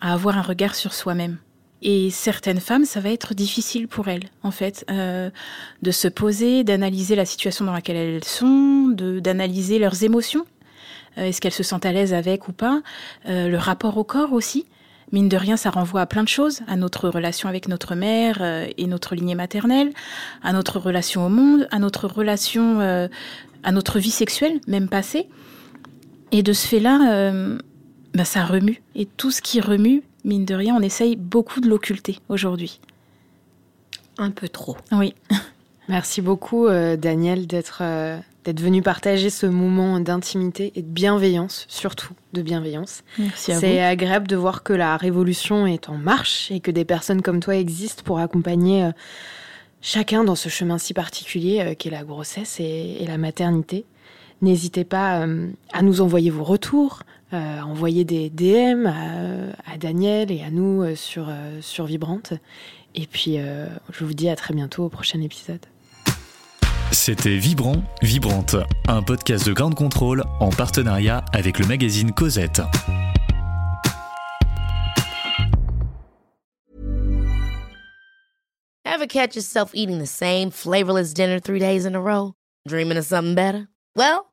avoir 0.00 0.38
un 0.38 0.42
regard 0.42 0.74
sur 0.74 0.94
soi-même. 0.94 1.38
Et 1.88 2.10
certaines 2.10 2.58
femmes, 2.58 2.84
ça 2.84 2.98
va 2.98 3.10
être 3.10 3.32
difficile 3.32 3.86
pour 3.86 4.08
elles, 4.08 4.24
en 4.42 4.50
fait, 4.50 4.84
euh, 4.90 5.30
de 5.82 5.92
se 5.92 6.08
poser, 6.08 6.64
d'analyser 6.64 7.14
la 7.14 7.24
situation 7.24 7.64
dans 7.64 7.72
laquelle 7.72 7.96
elles 7.96 8.24
sont, 8.24 8.88
d'analyser 8.88 9.78
leurs 9.78 10.02
émotions. 10.02 10.44
Euh, 11.16 11.26
Est-ce 11.26 11.40
qu'elles 11.40 11.52
se 11.52 11.62
sentent 11.62 11.86
à 11.86 11.92
l'aise 11.92 12.12
avec 12.12 12.48
ou 12.48 12.52
pas? 12.52 12.82
Euh, 13.28 13.46
Le 13.46 13.56
rapport 13.56 13.98
au 13.98 14.02
corps 14.02 14.32
aussi. 14.32 14.66
Mine 15.12 15.28
de 15.28 15.36
rien, 15.36 15.56
ça 15.56 15.70
renvoie 15.70 16.00
à 16.00 16.06
plein 16.06 16.24
de 16.24 16.28
choses, 16.28 16.62
à 16.66 16.74
notre 16.74 17.08
relation 17.08 17.48
avec 17.48 17.68
notre 17.68 17.94
mère 17.94 18.42
et 18.76 18.86
notre 18.88 19.14
lignée 19.14 19.36
maternelle, 19.36 19.92
à 20.42 20.52
notre 20.52 20.80
relation 20.80 21.24
au 21.24 21.28
monde, 21.28 21.68
à 21.70 21.78
notre 21.78 22.08
relation, 22.08 22.80
à 23.62 23.70
notre 23.70 24.00
vie 24.00 24.10
sexuelle, 24.10 24.60
même 24.66 24.88
passée. 24.88 25.28
Et 26.32 26.42
de 26.42 26.52
ce 26.52 26.66
fait-là, 26.66 27.30
bah, 28.14 28.24
ça 28.24 28.44
remue. 28.44 28.82
Et 28.96 29.06
tout 29.06 29.30
ce 29.30 29.40
qui 29.40 29.60
remue, 29.60 30.02
mine 30.26 30.44
de 30.44 30.54
rien, 30.54 30.76
on 30.76 30.82
essaye 30.82 31.16
beaucoup 31.16 31.60
de 31.60 31.68
l'occulter 31.68 32.18
aujourd'hui. 32.28 32.80
Un 34.18 34.30
peu 34.30 34.48
trop. 34.48 34.76
Oui. 34.92 35.14
Merci 35.88 36.20
beaucoup, 36.20 36.66
euh, 36.66 36.96
Daniel, 36.96 37.46
d'être 37.46 37.78
euh, 37.80 38.18
d'être 38.46 38.60
venu 38.60 38.80
partager 38.80 39.28
ce 39.28 39.46
moment 39.46 39.98
d'intimité 39.98 40.72
et 40.76 40.82
de 40.82 40.88
bienveillance, 40.88 41.64
surtout 41.68 42.14
de 42.32 42.42
bienveillance. 42.42 43.02
Merci 43.18 43.50
à 43.50 43.54
vous. 43.56 43.60
C'est 43.60 43.82
agréable 43.82 44.28
de 44.28 44.36
voir 44.36 44.62
que 44.62 44.72
la 44.72 44.96
révolution 44.96 45.66
est 45.66 45.88
en 45.88 45.96
marche 45.96 46.50
et 46.52 46.60
que 46.60 46.70
des 46.70 46.84
personnes 46.84 47.22
comme 47.22 47.40
toi 47.40 47.56
existent 47.56 48.02
pour 48.04 48.20
accompagner 48.20 48.84
euh, 48.84 48.92
chacun 49.80 50.22
dans 50.22 50.36
ce 50.36 50.48
chemin 50.48 50.78
si 50.78 50.94
particulier 50.94 51.60
euh, 51.60 51.74
qu'est 51.76 51.90
la 51.90 52.04
grossesse 52.04 52.60
et, 52.60 52.98
et 53.00 53.06
la 53.06 53.18
maternité. 53.18 53.84
N'hésitez 54.42 54.84
pas 54.84 55.26
à 55.72 55.82
nous 55.82 56.02
envoyer 56.02 56.28
vos 56.28 56.44
retours, 56.44 57.04
euh, 57.32 57.60
envoyer 57.60 58.04
des 58.04 58.30
DM 58.30 58.86
à, 58.86 59.72
à 59.72 59.78
Daniel 59.78 60.30
et 60.30 60.42
à 60.42 60.50
nous 60.50 60.82
euh, 60.82 60.94
sur, 60.94 61.26
euh, 61.28 61.60
sur 61.60 61.86
Vibrante. 61.86 62.32
Et 62.94 63.06
puis, 63.06 63.38
euh, 63.38 63.66
je 63.92 64.04
vous 64.04 64.14
dis 64.14 64.28
à 64.28 64.36
très 64.36 64.54
bientôt 64.54 64.84
au 64.84 64.88
prochain 64.88 65.20
épisode. 65.20 65.64
C'était 66.92 67.36
Vibrant, 67.36 67.82
Vibrante, 68.00 68.56
un 68.88 69.02
podcast 69.02 69.46
de 69.46 69.52
Grande 69.52 69.74
Contrôle 69.74 70.22
en 70.40 70.50
partenariat 70.50 71.24
avec 71.32 71.58
le 71.58 71.66
magazine 71.66 72.12
Cosette. 72.12 72.62
Ever 78.84 79.06
catch 79.06 79.34
yourself 79.34 79.72
eating 79.74 79.98
the 79.98 80.06
same 80.06 80.50
flavorless 80.50 81.12
dinner 81.12 81.38
three 81.38 81.58
days 81.58 81.84
in 81.84 81.94
a 81.94 82.00
row? 82.00 82.32
Dreaming 82.66 82.96
of 82.96 83.04
something 83.04 83.34
better? 83.34 83.68
Well, 83.94 84.32